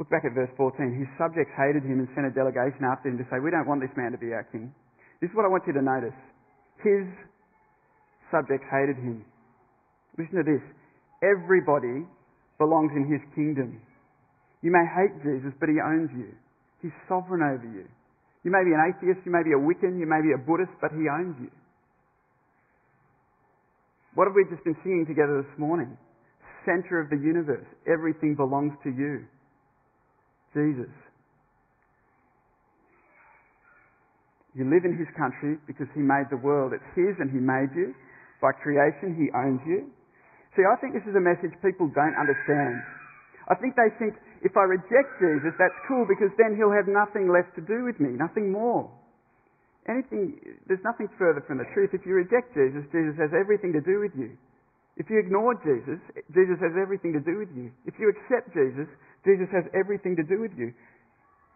Look 0.01 0.09
back 0.09 0.25
at 0.25 0.33
verse 0.33 0.49
14. 0.57 0.97
His 0.97 1.09
subjects 1.21 1.53
hated 1.53 1.85
him 1.85 2.01
and 2.01 2.09
sent 2.17 2.25
a 2.25 2.33
delegation 2.33 2.81
after 2.81 3.13
him 3.13 3.17
to 3.21 3.25
say, 3.29 3.37
We 3.37 3.53
don't 3.53 3.69
want 3.69 3.81
this 3.85 3.93
man 3.93 4.11
to 4.11 4.17
be 4.17 4.33
our 4.33 4.43
king. 4.49 4.73
This 5.21 5.29
is 5.29 5.35
what 5.37 5.45
I 5.45 5.53
want 5.53 5.63
you 5.69 5.73
to 5.77 5.85
notice. 5.85 6.17
His 6.81 7.05
subjects 8.33 8.65
hated 8.73 8.97
him. 8.97 9.21
Listen 10.17 10.41
to 10.41 10.45
this. 10.45 10.65
Everybody 11.21 12.09
belongs 12.57 12.91
in 12.97 13.05
his 13.05 13.21
kingdom. 13.37 13.79
You 14.65 14.73
may 14.73 14.83
hate 14.83 15.13
Jesus, 15.21 15.53
but 15.61 15.69
he 15.69 15.77
owns 15.77 16.09
you. 16.17 16.33
He's 16.81 16.95
sovereign 17.07 17.45
over 17.45 17.63
you. 17.63 17.85
You 18.43 18.51
may 18.51 18.65
be 18.67 18.75
an 18.75 18.83
atheist, 18.83 19.23
you 19.23 19.31
may 19.31 19.43
be 19.43 19.55
a 19.55 19.61
Wiccan, 19.61 19.99
you 19.99 20.07
may 20.09 20.19
be 20.19 20.35
a 20.35 20.41
Buddhist, 20.41 20.75
but 20.81 20.91
he 20.91 21.07
owns 21.07 21.39
you. 21.39 21.51
What 24.15 24.27
have 24.27 24.35
we 24.35 24.43
just 24.51 24.63
been 24.63 24.75
singing 24.83 25.05
together 25.07 25.41
this 25.41 25.55
morning? 25.57 25.95
Center 26.65 26.99
of 26.99 27.09
the 27.09 27.19
universe. 27.19 27.65
Everything 27.87 28.35
belongs 28.35 28.73
to 28.83 28.89
you. 28.89 29.25
Jesus. 30.53 30.91
You 34.53 34.69
live 34.69 34.85
in 34.85 34.93
His 34.93 35.09
country 35.17 35.57
because 35.65 35.89
He 35.97 36.01
made 36.01 36.29
the 36.29 36.37
world. 36.37 36.73
It's 36.73 36.91
His 36.93 37.17
and 37.17 37.33
He 37.33 37.41
made 37.41 37.73
you. 37.73 37.93
By 38.41 38.53
creation, 38.53 39.17
He 39.17 39.33
owns 39.33 39.61
you. 39.65 39.89
See, 40.53 40.61
I 40.61 40.77
think 40.77 40.93
this 40.93 41.05
is 41.09 41.17
a 41.17 41.23
message 41.23 41.57
people 41.65 41.89
don't 41.89 42.13
understand. 42.13 42.77
I 43.49 43.57
think 43.57 43.73
they 43.73 43.89
think 43.97 44.13
if 44.45 44.53
I 44.53 44.69
reject 44.69 45.17
Jesus, 45.17 45.57
that's 45.57 45.75
cool 45.89 46.05
because 46.05 46.29
then 46.37 46.53
He'll 46.53 46.75
have 46.75 46.85
nothing 46.85 47.33
left 47.33 47.57
to 47.57 47.63
do 47.65 47.83
with 47.83 47.97
me, 47.97 48.13
nothing 48.13 48.53
more. 48.53 48.91
Anything, 49.89 50.39
there's 50.69 50.83
nothing 50.85 51.09
further 51.19 51.43
from 51.43 51.57
the 51.57 51.67
truth. 51.73 51.91
If 51.91 52.05
you 52.05 52.13
reject 52.13 52.55
Jesus, 52.55 52.87
Jesus 52.93 53.19
has 53.19 53.35
everything 53.35 53.73
to 53.73 53.81
do 53.81 53.99
with 53.99 54.15
you. 54.15 54.37
If 54.95 55.09
you 55.09 55.17
ignore 55.17 55.57
Jesus, 55.65 55.97
Jesus 56.29 56.61
has 56.61 56.77
everything 56.77 57.13
to 57.17 57.23
do 57.23 57.41
with 57.41 57.49
you. 57.57 57.73
If 57.89 57.97
you 57.97 58.13
accept 58.13 58.53
Jesus, 58.53 58.85
Jesus 59.25 59.49
has 59.49 59.65
everything 59.73 60.13
to 60.17 60.25
do 60.25 60.41
with 60.41 60.53
you. 60.53 60.69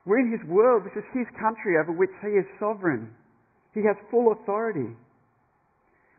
We're 0.10 0.26
in 0.26 0.34
His 0.34 0.42
world. 0.50 0.88
This 0.88 0.98
is 0.98 1.08
His 1.14 1.30
country 1.38 1.78
over 1.78 1.94
which 1.94 2.14
He 2.24 2.34
is 2.34 2.48
sovereign. 2.58 3.14
He 3.78 3.86
has 3.86 3.94
full 4.10 4.34
authority. 4.34 4.90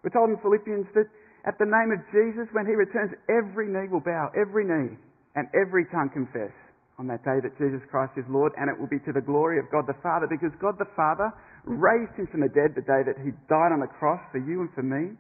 We're 0.05 0.15
told 0.15 0.31
in 0.31 0.39
Philippians 0.39 0.87
that 0.95 1.11
at 1.43 1.59
the 1.59 1.67
name 1.67 1.91
of 1.91 1.99
Jesus, 2.15 2.47
when 2.55 2.71
He 2.71 2.77
returns, 2.79 3.11
every 3.27 3.67
knee 3.67 3.91
will 3.91 4.05
bow, 4.05 4.31
every 4.39 4.63
knee, 4.63 4.95
and 5.35 5.49
every 5.59 5.91
tongue 5.91 6.11
confess 6.15 6.55
on 6.99 7.07
that 7.07 7.23
day 7.23 7.39
that 7.43 7.55
Jesus 7.59 7.83
Christ 7.91 8.15
is 8.19 8.27
Lord, 8.31 8.53
and 8.59 8.71
it 8.71 8.75
will 8.79 8.91
be 8.91 8.99
to 9.07 9.15
the 9.15 9.23
glory 9.23 9.59
of 9.59 9.71
God 9.71 9.87
the 9.87 9.99
Father, 10.03 10.27
because 10.27 10.51
God 10.63 10.79
the 10.79 10.91
Father 10.99 11.31
raised 11.65 12.15
Him 12.19 12.27
from 12.31 12.43
the 12.43 12.51
dead 12.51 12.75
the 12.75 12.87
day 12.87 13.03
that 13.07 13.19
He 13.23 13.31
died 13.51 13.71
on 13.75 13.83
the 13.83 13.91
cross 13.91 14.23
for 14.31 14.39
you 14.39 14.63
and 14.63 14.71
for 14.75 14.83
me, 14.83 15.15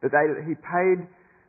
the 0.00 0.12
day 0.12 0.24
that 0.28 0.44
He 0.44 0.56
paid 0.56 1.04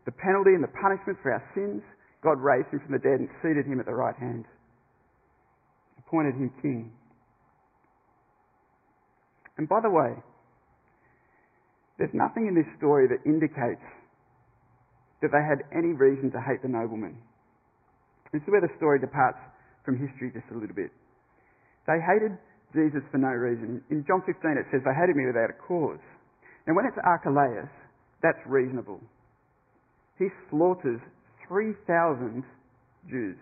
the 0.05 0.13
penalty 0.13 0.53
and 0.53 0.63
the 0.63 0.71
punishment 0.81 1.17
for 1.21 1.33
our 1.33 1.43
sins, 1.57 1.81
God 2.21 2.37
raised 2.37 2.69
him 2.69 2.79
from 2.85 2.93
the 2.93 3.01
dead 3.01 3.19
and 3.21 3.29
seated 3.41 3.65
him 3.65 3.79
at 3.79 3.85
the 3.85 3.93
right 3.93 4.15
hand, 4.15 4.45
appointed 5.97 6.37
him 6.37 6.53
king. 6.61 6.93
And 9.57 9.67
by 9.69 9.81
the 9.81 9.89
way, 9.89 10.13
there's 11.97 12.13
nothing 12.13 12.45
in 12.45 12.53
this 12.53 12.69
story 12.77 13.07
that 13.09 13.25
indicates 13.25 13.81
that 15.21 15.31
they 15.33 15.41
had 15.41 15.65
any 15.73 15.95
reason 15.95 16.29
to 16.31 16.39
hate 16.41 16.61
the 16.61 16.69
nobleman. 16.69 17.17
This 18.33 18.43
is 18.43 18.49
where 18.51 18.61
the 18.61 18.73
story 18.77 18.99
departs 18.99 19.39
from 19.85 19.97
history 19.97 20.29
just 20.29 20.45
a 20.51 20.57
little 20.57 20.75
bit. 20.75 20.91
They 21.87 21.97
hated 22.03 22.37
Jesus 22.75 23.01
for 23.09 23.17
no 23.17 23.31
reason. 23.31 23.81
In 23.89 24.03
John 24.05 24.21
15 24.27 24.37
it 24.59 24.67
says 24.69 24.83
they 24.83 24.93
hated 24.93 25.15
me 25.15 25.25
without 25.25 25.49
a 25.49 25.57
cause. 25.57 26.03
Now 26.67 26.75
when 26.75 26.85
it's 26.85 26.99
Archelaus, 26.99 27.71
that's 28.21 28.41
reasonable 28.45 28.99
he 30.17 30.27
slaughters 30.49 31.01
3,000 31.47 32.43
Jews. 33.09 33.37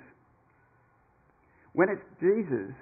When 1.73 1.89
it's 1.89 2.05
Jesus, 2.19 2.75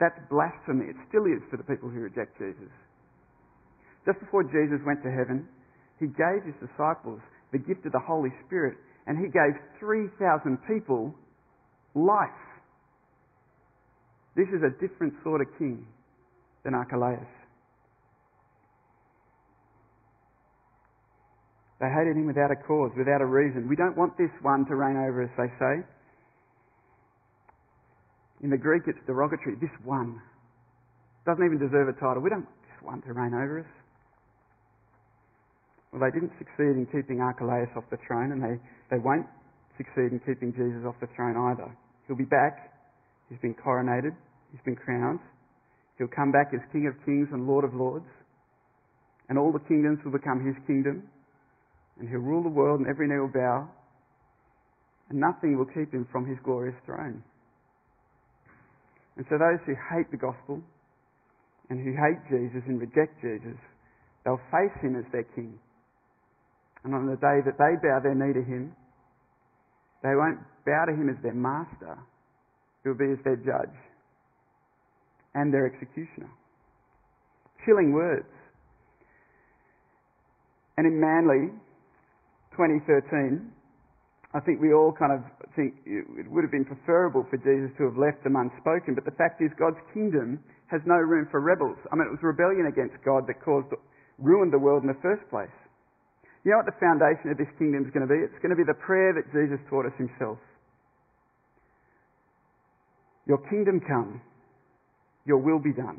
that's 0.00 0.18
blasphemy. 0.30 0.90
It 0.90 0.96
still 1.08 1.24
is 1.26 1.42
for 1.50 1.56
the 1.56 1.64
people 1.64 1.88
who 1.88 2.00
reject 2.00 2.38
Jesus. 2.38 2.72
Just 4.04 4.20
before 4.20 4.44
Jesus 4.44 4.78
went 4.86 5.02
to 5.02 5.10
heaven, 5.10 5.48
he 5.98 6.06
gave 6.06 6.44
his 6.44 6.54
disciples 6.62 7.20
the 7.52 7.58
gift 7.58 7.86
of 7.86 7.92
the 7.92 8.02
Holy 8.02 8.30
Spirit, 8.46 8.76
and 9.06 9.18
he 9.18 9.26
gave 9.30 9.54
3,000 9.80 10.58
people 10.66 11.14
life. 11.94 12.42
This 14.36 14.48
is 14.48 14.62
a 14.62 14.70
different 14.80 15.14
sort 15.24 15.40
of 15.40 15.48
king 15.58 15.86
than 16.64 16.74
Archelaus. 16.74 17.26
They 21.80 21.92
hated 21.92 22.16
him 22.16 22.26
without 22.26 22.50
a 22.50 22.56
cause, 22.56 22.90
without 22.96 23.20
a 23.20 23.28
reason. 23.28 23.68
We 23.68 23.76
don't 23.76 23.96
want 23.96 24.16
this 24.16 24.32
one 24.40 24.64
to 24.66 24.74
reign 24.74 24.96
over 24.96 25.24
us, 25.24 25.32
they 25.36 25.52
say. 25.60 25.84
In 28.40 28.48
the 28.48 28.56
Greek, 28.56 28.84
it's 28.86 29.00
derogatory. 29.06 29.56
This 29.60 29.72
one 29.84 30.20
doesn't 31.26 31.44
even 31.44 31.60
deserve 31.60 31.88
a 31.88 31.96
title. 32.00 32.24
We 32.24 32.30
don't 32.30 32.48
want 32.48 32.62
this 32.64 32.80
one 32.80 33.00
to 33.04 33.12
reign 33.12 33.34
over 33.36 33.60
us. 33.60 33.72
Well, 35.92 36.00
they 36.00 36.12
didn't 36.12 36.32
succeed 36.40 36.80
in 36.80 36.88
keeping 36.92 37.20
Archelaus 37.20 37.68
off 37.76 37.84
the 37.90 38.00
throne, 38.06 38.32
and 38.32 38.40
they, 38.40 38.56
they 38.88 39.00
won't 39.00 39.28
succeed 39.76 40.12
in 40.12 40.20
keeping 40.24 40.52
Jesus 40.56 40.80
off 40.88 40.96
the 41.00 41.08
throne 41.16 41.36
either. 41.52 41.68
He'll 42.06 42.16
be 42.16 42.28
back. 42.28 42.72
He's 43.28 43.40
been 43.40 43.54
coronated. 43.54 44.16
He's 44.52 44.64
been 44.64 44.76
crowned. 44.76 45.20
He'll 45.98 46.12
come 46.12 46.32
back 46.32 46.52
as 46.52 46.60
King 46.72 46.88
of 46.88 46.96
Kings 47.04 47.28
and 47.32 47.46
Lord 47.46 47.64
of 47.64 47.74
Lords. 47.74 48.08
And 49.28 49.38
all 49.38 49.52
the 49.52 49.64
kingdoms 49.68 49.98
will 50.04 50.12
become 50.12 50.44
his 50.44 50.54
kingdom 50.66 51.08
and 51.98 52.08
he'll 52.08 52.20
rule 52.20 52.42
the 52.42 52.52
world, 52.52 52.80
and 52.80 52.88
every 52.88 53.08
knee 53.08 53.18
will 53.18 53.32
bow, 53.32 53.68
and 55.08 55.20
nothing 55.20 55.56
will 55.56 55.66
keep 55.66 55.92
him 55.92 56.06
from 56.12 56.26
his 56.26 56.36
glorious 56.44 56.76
throne. 56.84 57.22
And 59.16 59.24
so 59.30 59.38
those 59.38 59.60
who 59.64 59.72
hate 59.72 60.10
the 60.10 60.20
gospel 60.20 60.60
and 61.70 61.80
who 61.80 61.92
hate 61.96 62.20
Jesus 62.28 62.62
and 62.68 62.80
reject 62.80 63.16
Jesus, 63.20 63.56
they'll 64.24 64.42
face 64.52 64.76
him 64.82 64.96
as 64.96 65.04
their 65.10 65.24
king. 65.34 65.58
And 66.84 66.94
on 66.94 67.06
the 67.06 67.16
day 67.16 67.40
that 67.44 67.56
they 67.58 67.74
bow 67.80 67.98
their 68.02 68.14
knee 68.14 68.34
to 68.34 68.44
him, 68.44 68.76
they 70.02 70.14
won't 70.14 70.38
bow 70.66 70.84
to 70.86 70.92
him 70.92 71.08
as 71.08 71.16
their 71.22 71.34
master, 71.34 71.98
he 72.82 72.90
will 72.90 72.98
be 72.98 73.10
as 73.10 73.18
their 73.24 73.36
judge 73.36 73.74
and 75.34 75.52
their 75.52 75.66
executioner. 75.66 76.30
Chilling 77.64 77.92
words. 77.92 78.28
And 80.76 80.86
in 80.86 81.00
Manly, 81.00 81.50
2013, 82.56 83.52
I 84.34 84.40
think 84.40 84.60
we 84.60 84.72
all 84.72 84.92
kind 84.92 85.12
of 85.12 85.22
think 85.54 85.80
it 85.86 86.28
would 86.28 86.44
have 86.44 86.52
been 86.52 86.66
preferable 86.66 87.24
for 87.30 87.38
Jesus 87.40 87.72
to 87.78 87.88
have 87.88 87.96
left 87.96 88.20
them 88.24 88.36
unspoken, 88.36 88.92
but 88.92 89.04
the 89.04 89.16
fact 89.16 89.40
is 89.40 89.48
God's 89.56 89.80
kingdom 89.94 90.40
has 90.66 90.82
no 90.84 90.98
room 90.98 91.28
for 91.30 91.40
rebels. 91.40 91.78
I 91.92 91.96
mean, 91.96 92.08
it 92.08 92.12
was 92.12 92.20
rebellion 92.20 92.66
against 92.66 92.98
God 93.04 93.24
that 93.30 93.40
caused, 93.40 93.70
ruined 94.18 94.52
the 94.52 94.58
world 94.58 94.82
in 94.82 94.88
the 94.90 95.00
first 95.00 95.22
place. 95.30 95.52
You 96.44 96.52
know 96.52 96.60
what 96.60 96.68
the 96.68 96.78
foundation 96.82 97.30
of 97.30 97.38
this 97.38 97.50
kingdom 97.58 97.86
is 97.86 97.90
going 97.94 98.06
to 98.06 98.12
be? 98.12 98.18
It's 98.18 98.38
going 98.42 98.52
to 98.52 98.58
be 98.58 98.66
the 98.66 98.76
prayer 98.76 99.14
that 99.14 99.26
Jesus 99.32 99.58
taught 99.70 99.86
us 99.86 99.96
himself. 99.98 100.38
Your 103.26 103.38
kingdom 103.50 103.80
come, 103.82 104.20
your 105.24 105.38
will 105.38 105.58
be 105.58 105.72
done. 105.72 105.98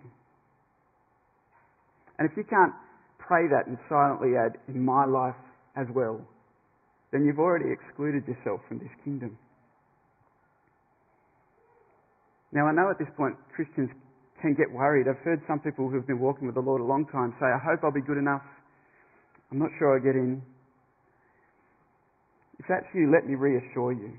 And 2.20 2.30
if 2.30 2.38
you 2.38 2.44
can't 2.44 2.74
pray 3.20 3.48
that 3.52 3.68
and 3.68 3.78
silently 3.90 4.38
add, 4.40 4.56
in 4.68 4.84
my 4.84 5.06
life 5.06 5.36
as 5.76 5.88
well, 5.94 6.22
then 7.12 7.26
you've 7.26 7.40
already 7.40 7.72
excluded 7.72 8.28
yourself 8.28 8.62
from 8.68 8.80
this 8.80 8.92
kingdom. 9.04 9.38
Now, 12.52 12.68
I 12.68 12.74
know 12.74 12.90
at 12.90 13.00
this 13.00 13.12
point 13.16 13.36
Christians 13.56 13.90
can 14.42 14.54
get 14.54 14.72
worried. 14.72 15.08
I've 15.08 15.22
heard 15.24 15.42
some 15.48 15.60
people 15.60 15.90
who've 15.90 16.08
been 16.08 16.20
walking 16.20 16.48
with 16.48 16.56
the 16.56 16.62
Lord 16.62 16.82
a 16.82 16.86
long 16.86 17.06
time 17.12 17.34
say, 17.40 17.48
I 17.48 17.60
hope 17.60 17.84
I'll 17.84 17.92
be 17.92 18.06
good 18.06 18.18
enough. 18.18 18.44
I'm 19.52 19.60
not 19.60 19.70
sure 19.80 19.96
I'll 19.96 20.04
get 20.04 20.16
in. 20.16 20.42
If 22.60 22.66
that's 22.68 22.88
you, 22.94 23.12
let 23.12 23.28
me 23.28 23.36
reassure 23.36 23.94
you. 23.94 24.14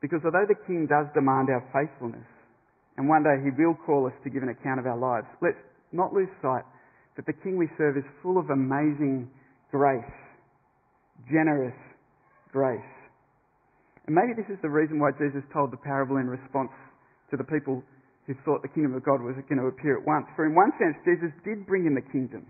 Because 0.00 0.20
although 0.24 0.46
the 0.46 0.58
King 0.66 0.86
does 0.86 1.06
demand 1.14 1.48
our 1.48 1.64
faithfulness, 1.72 2.26
and 2.96 3.08
one 3.08 3.24
day 3.24 3.40
he 3.42 3.50
will 3.50 3.74
call 3.86 4.06
us 4.06 4.12
to 4.22 4.30
give 4.30 4.42
an 4.42 4.50
account 4.50 4.78
of 4.78 4.86
our 4.86 4.98
lives, 4.98 5.26
let's 5.40 5.58
not 5.92 6.12
lose 6.12 6.28
sight 6.42 6.64
that 7.16 7.26
the 7.26 7.32
King 7.32 7.56
we 7.56 7.68
serve 7.78 7.96
is 7.96 8.04
full 8.22 8.38
of 8.38 8.50
amazing 8.50 9.30
grace, 9.70 10.04
generous 11.30 11.76
grace. 12.52 12.94
And 14.06 14.14
maybe 14.14 14.36
this 14.36 14.48
is 14.52 14.60
the 14.60 14.68
reason 14.70 15.00
why 15.00 15.10
Jesus 15.16 15.42
told 15.52 15.72
the 15.72 15.80
parable 15.80 16.18
in 16.18 16.28
response 16.28 16.72
to 17.30 17.36
the 17.36 17.44
people 17.44 17.82
who 18.26 18.34
thought 18.44 18.62
the 18.62 18.72
kingdom 18.72 18.94
of 18.94 19.04
God 19.04 19.20
was 19.20 19.36
going 19.48 19.60
to 19.60 19.68
appear 19.68 19.96
at 20.00 20.04
once. 20.04 20.26
For 20.36 20.46
in 20.46 20.54
one 20.54 20.72
sense, 20.80 20.96
Jesus 21.04 21.32
did 21.44 21.66
bring 21.66 21.84
in 21.84 21.94
the 21.94 22.04
kingdom 22.12 22.46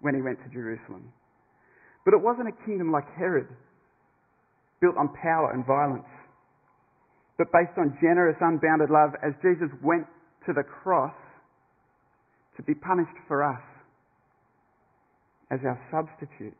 when 0.00 0.14
he 0.14 0.22
went 0.22 0.38
to 0.42 0.48
Jerusalem. 0.50 1.10
But 2.04 2.14
it 2.14 2.22
wasn't 2.22 2.50
a 2.50 2.56
kingdom 2.66 2.90
like 2.90 3.06
Herod, 3.14 3.46
built 4.80 4.98
on 4.98 5.14
power 5.14 5.54
and 5.54 5.66
violence, 5.66 6.10
but 7.38 7.50
based 7.54 7.78
on 7.78 7.96
generous, 8.02 8.36
unbounded 8.40 8.90
love 8.90 9.14
as 9.22 9.32
Jesus 9.42 9.70
went 9.82 10.06
to 10.46 10.52
the 10.52 10.66
cross 10.66 11.14
to 12.56 12.62
be 12.62 12.74
punished 12.74 13.14
for 13.28 13.42
us 13.42 13.62
as 15.50 15.60
our 15.64 15.78
substitute. 15.90 16.54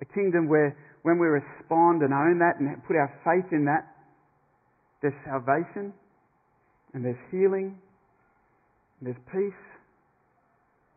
A 0.00 0.04
kingdom 0.04 0.48
where 0.48 0.76
when 1.02 1.18
we 1.18 1.26
respond 1.26 2.02
and 2.02 2.12
own 2.12 2.38
that 2.38 2.58
and 2.58 2.82
put 2.86 2.96
our 2.96 3.12
faith 3.24 3.52
in 3.52 3.64
that, 3.66 3.86
there's 5.02 5.14
salvation 5.24 5.92
and 6.94 7.04
there's 7.04 7.20
healing 7.30 7.78
and 8.98 9.06
there's 9.06 9.22
peace 9.30 9.62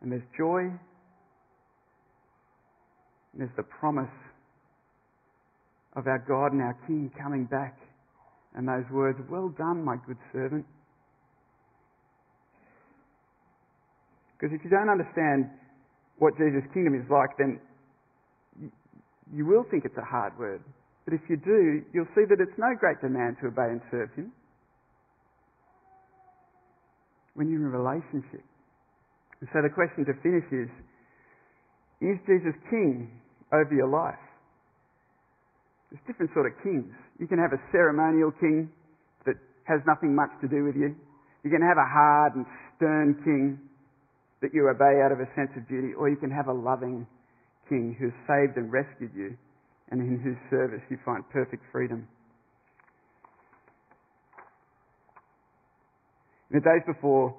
and 0.00 0.10
there's 0.10 0.22
joy 0.36 0.60
and 0.62 0.78
there's 3.36 3.56
the 3.56 3.62
promise 3.62 4.08
of 5.94 6.06
our 6.06 6.24
God 6.26 6.52
and 6.52 6.62
our 6.62 6.76
King 6.86 7.10
coming 7.20 7.44
back 7.44 7.76
and 8.54 8.66
those 8.66 8.84
words, 8.90 9.18
Well 9.30 9.52
done, 9.58 9.84
my 9.84 9.96
good 10.06 10.16
servant. 10.32 10.64
Because 14.38 14.54
if 14.54 14.64
you 14.64 14.70
don't 14.70 14.88
understand 14.88 15.50
what 16.18 16.36
Jesus' 16.38 16.62
kingdom 16.72 16.94
is 16.94 17.04
like, 17.10 17.36
then 17.38 17.60
you 19.34 19.46
will 19.46 19.64
think 19.70 19.84
it's 19.84 19.96
a 19.96 20.04
hard 20.04 20.38
word. 20.38 20.62
But 21.04 21.14
if 21.14 21.20
you 21.28 21.36
do, 21.36 21.82
you'll 21.92 22.10
see 22.14 22.24
that 22.28 22.36
it's 22.40 22.56
no 22.58 22.72
great 22.78 23.00
demand 23.00 23.36
to 23.40 23.48
obey 23.48 23.72
and 23.72 23.80
serve 23.90 24.12
Him. 24.14 24.32
When 27.34 27.48
you're 27.48 27.60
in 27.60 27.66
a 27.66 27.76
relationship. 27.76 28.44
And 29.40 29.48
so 29.52 29.62
the 29.62 29.72
question 29.72 30.04
to 30.04 30.14
finish 30.20 30.44
is 30.52 30.68
Is 32.04 32.18
Jesus 32.26 32.56
king 32.68 33.08
over 33.52 33.72
your 33.72 33.88
life? 33.88 34.20
There's 35.90 36.04
different 36.06 36.32
sort 36.34 36.44
of 36.44 36.52
kings. 36.62 36.92
You 37.18 37.26
can 37.26 37.38
have 37.38 37.56
a 37.56 37.60
ceremonial 37.72 38.32
king 38.36 38.68
that 39.24 39.36
has 39.64 39.80
nothing 39.86 40.14
much 40.14 40.30
to 40.42 40.48
do 40.48 40.64
with 40.64 40.76
you. 40.76 40.92
You 41.44 41.50
can 41.50 41.62
have 41.62 41.78
a 41.80 41.88
hard 41.88 42.36
and 42.36 42.44
stern 42.76 43.16
king 43.24 43.58
that 44.42 44.52
you 44.52 44.68
obey 44.68 45.00
out 45.00 45.10
of 45.10 45.20
a 45.20 45.28
sense 45.34 45.50
of 45.56 45.66
duty, 45.66 45.94
or 45.96 46.08
you 46.08 46.16
can 46.16 46.30
have 46.30 46.46
a 46.46 46.52
loving 46.52 47.06
King 47.68 47.96
who 47.98 48.10
has 48.10 48.18
saved 48.26 48.56
and 48.56 48.72
rescued 48.72 49.12
you 49.14 49.36
and 49.90 50.00
in 50.00 50.20
whose 50.20 50.36
service 50.50 50.82
you 50.90 50.98
find 51.04 51.24
perfect 51.30 51.62
freedom. 51.72 52.06
In 56.50 56.60
the 56.60 56.64
days 56.64 56.84
before 56.86 57.36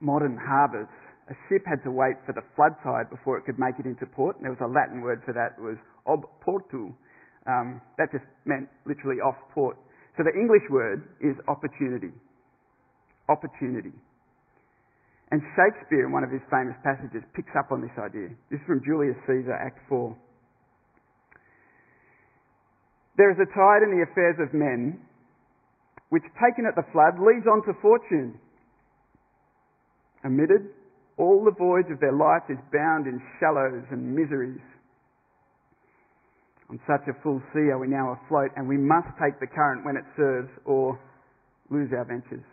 modern 0.00 0.36
harbours, 0.36 0.88
a 1.30 1.34
ship 1.48 1.62
had 1.66 1.82
to 1.84 1.90
wait 1.90 2.16
for 2.26 2.32
the 2.32 2.42
flood 2.56 2.72
tide 2.82 3.10
before 3.10 3.38
it 3.38 3.44
could 3.44 3.58
make 3.58 3.78
it 3.78 3.86
into 3.86 4.06
port. 4.06 4.36
And 4.36 4.44
there 4.44 4.52
was 4.52 4.62
a 4.64 4.70
Latin 4.70 5.02
word 5.02 5.22
for 5.24 5.32
that. 5.34 5.54
It 5.58 5.62
was 5.62 5.76
ob 6.06 6.26
portu. 6.42 6.94
Um, 7.46 7.80
that 7.96 8.10
just 8.10 8.24
meant 8.44 8.68
literally 8.86 9.20
off 9.20 9.36
port. 9.54 9.76
So 10.16 10.24
the 10.24 10.34
English 10.34 10.66
word 10.70 11.06
is 11.20 11.36
opportunity. 11.46 12.10
Opportunity. 13.28 13.92
And 15.30 15.42
Shakespeare, 15.52 16.06
in 16.06 16.12
one 16.12 16.24
of 16.24 16.30
his 16.30 16.40
famous 16.48 16.76
passages, 16.80 17.20
picks 17.36 17.52
up 17.52 17.68
on 17.70 17.82
this 17.82 17.92
idea. 18.00 18.32
This 18.50 18.60
is 18.60 18.66
from 18.66 18.80
Julius 18.80 19.16
Caesar, 19.28 19.52
Act 19.52 19.78
4. 19.88 20.16
There 23.18 23.30
is 23.30 23.36
a 23.36 23.50
tide 23.52 23.82
in 23.84 23.92
the 23.92 24.06
affairs 24.08 24.40
of 24.40 24.54
men, 24.54 25.00
which 26.08 26.22
taken 26.40 26.64
at 26.64 26.76
the 26.76 26.86
flood 26.92 27.20
leads 27.20 27.44
on 27.44 27.60
to 27.66 27.76
fortune. 27.82 28.40
Omitted, 30.24 30.72
all 31.18 31.44
the 31.44 31.52
voyage 31.52 31.92
of 31.92 32.00
their 32.00 32.14
life 32.14 32.48
is 32.48 32.56
bound 32.72 33.06
in 33.06 33.20
shallows 33.38 33.84
and 33.90 34.14
miseries. 34.14 34.62
On 36.70 36.80
such 36.86 37.04
a 37.08 37.22
full 37.22 37.42
sea 37.52 37.68
are 37.68 37.78
we 37.78 37.88
now 37.88 38.16
afloat, 38.24 38.50
and 38.56 38.68
we 38.68 38.78
must 38.78 39.08
take 39.20 39.40
the 39.40 39.46
current 39.46 39.84
when 39.84 39.96
it 39.96 40.04
serves, 40.16 40.48
or 40.64 40.98
lose 41.70 41.90
our 41.92 42.04
ventures. 42.04 42.44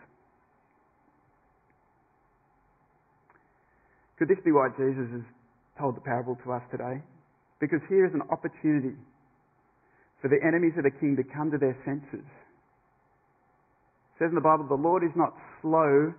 Could 4.18 4.28
this 4.28 4.40
be 4.44 4.52
why 4.52 4.68
Jesus 4.76 5.08
has 5.12 5.26
told 5.78 5.96
the 5.96 6.00
parable 6.00 6.36
to 6.44 6.52
us 6.52 6.62
today? 6.70 7.02
Because 7.60 7.80
here 7.88 8.06
is 8.06 8.12
an 8.14 8.22
opportunity 8.32 8.96
for 10.20 10.28
the 10.28 10.40
enemies 10.40 10.72
of 10.76 10.84
the 10.84 10.90
king 10.90 11.16
to 11.16 11.24
come 11.24 11.50
to 11.52 11.58
their 11.58 11.76
senses. 11.84 12.24
It 12.24 14.16
says 14.18 14.28
in 14.32 14.34
the 14.34 14.44
Bible, 14.44 14.64
the 14.64 14.80
Lord 14.80 15.04
is 15.04 15.12
not 15.16 15.36
slow 15.60 16.12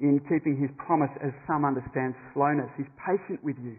in 0.00 0.18
keeping 0.24 0.56
his 0.56 0.72
promise 0.80 1.12
as 1.22 1.30
some 1.46 1.64
understand 1.64 2.16
slowness. 2.32 2.72
He's 2.76 2.88
patient 2.98 3.44
with 3.44 3.56
you, 3.60 3.76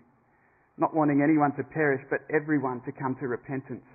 not 0.77 0.95
wanting 0.95 1.25
anyone 1.25 1.51
to 1.57 1.63
perish, 1.63 2.05
but 2.09 2.21
everyone 2.29 2.81
to 2.85 2.91
come 2.93 3.17
to 3.19 3.27
repentance. 3.27 3.85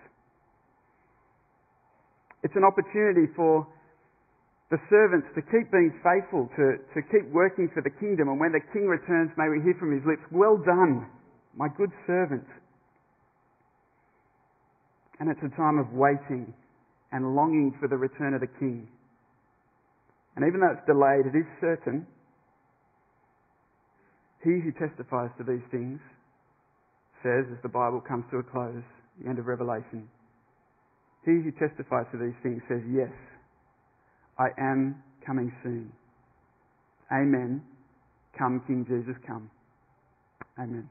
It's 2.42 2.56
an 2.56 2.64
opportunity 2.64 3.30
for 3.36 3.66
the 4.70 4.78
servants 4.88 5.26
to 5.34 5.42
keep 5.42 5.66
being 5.74 5.90
faithful, 5.98 6.46
to, 6.54 6.78
to 6.94 7.02
keep 7.10 7.26
working 7.34 7.68
for 7.74 7.82
the 7.82 7.90
kingdom. 7.98 8.30
And 8.30 8.38
when 8.38 8.54
the 8.54 8.62
king 8.72 8.86
returns, 8.86 9.34
may 9.36 9.50
we 9.50 9.58
hear 9.66 9.74
from 9.78 9.90
his 9.90 10.06
lips, 10.06 10.22
Well 10.30 10.56
done, 10.56 11.10
my 11.58 11.66
good 11.76 11.90
servant. 12.06 12.46
And 15.18 15.28
it's 15.28 15.42
a 15.42 15.50
time 15.58 15.78
of 15.78 15.90
waiting 15.92 16.54
and 17.12 17.34
longing 17.34 17.74
for 17.80 17.88
the 17.88 17.98
return 17.98 18.32
of 18.32 18.40
the 18.40 18.52
king. 18.62 18.86
And 20.36 20.46
even 20.46 20.60
though 20.60 20.72
it's 20.72 20.86
delayed, 20.86 21.26
it 21.26 21.36
is 21.36 21.46
certain. 21.60 22.06
He 24.44 24.62
who 24.62 24.72
testifies 24.72 25.28
to 25.36 25.44
these 25.44 25.66
things 25.70 26.00
says, 27.22 27.44
as 27.52 27.60
the 27.62 27.68
Bible 27.68 28.00
comes 28.00 28.24
to 28.30 28.38
a 28.38 28.42
close, 28.46 28.86
the 29.20 29.28
end 29.28 29.38
of 29.38 29.44
Revelation, 29.44 30.08
he 31.26 31.42
who 31.44 31.52
testifies 31.58 32.06
to 32.12 32.16
these 32.16 32.38
things 32.42 32.62
says, 32.64 32.80
Yes, 32.88 33.12
I 34.40 34.48
am 34.58 34.96
coming 35.26 35.52
soon. 35.62 35.92
Amen. 37.12 37.62
Come, 38.38 38.62
King 38.66 38.86
Jesus, 38.88 39.20
come. 39.26 39.50
Amen. 40.58 40.88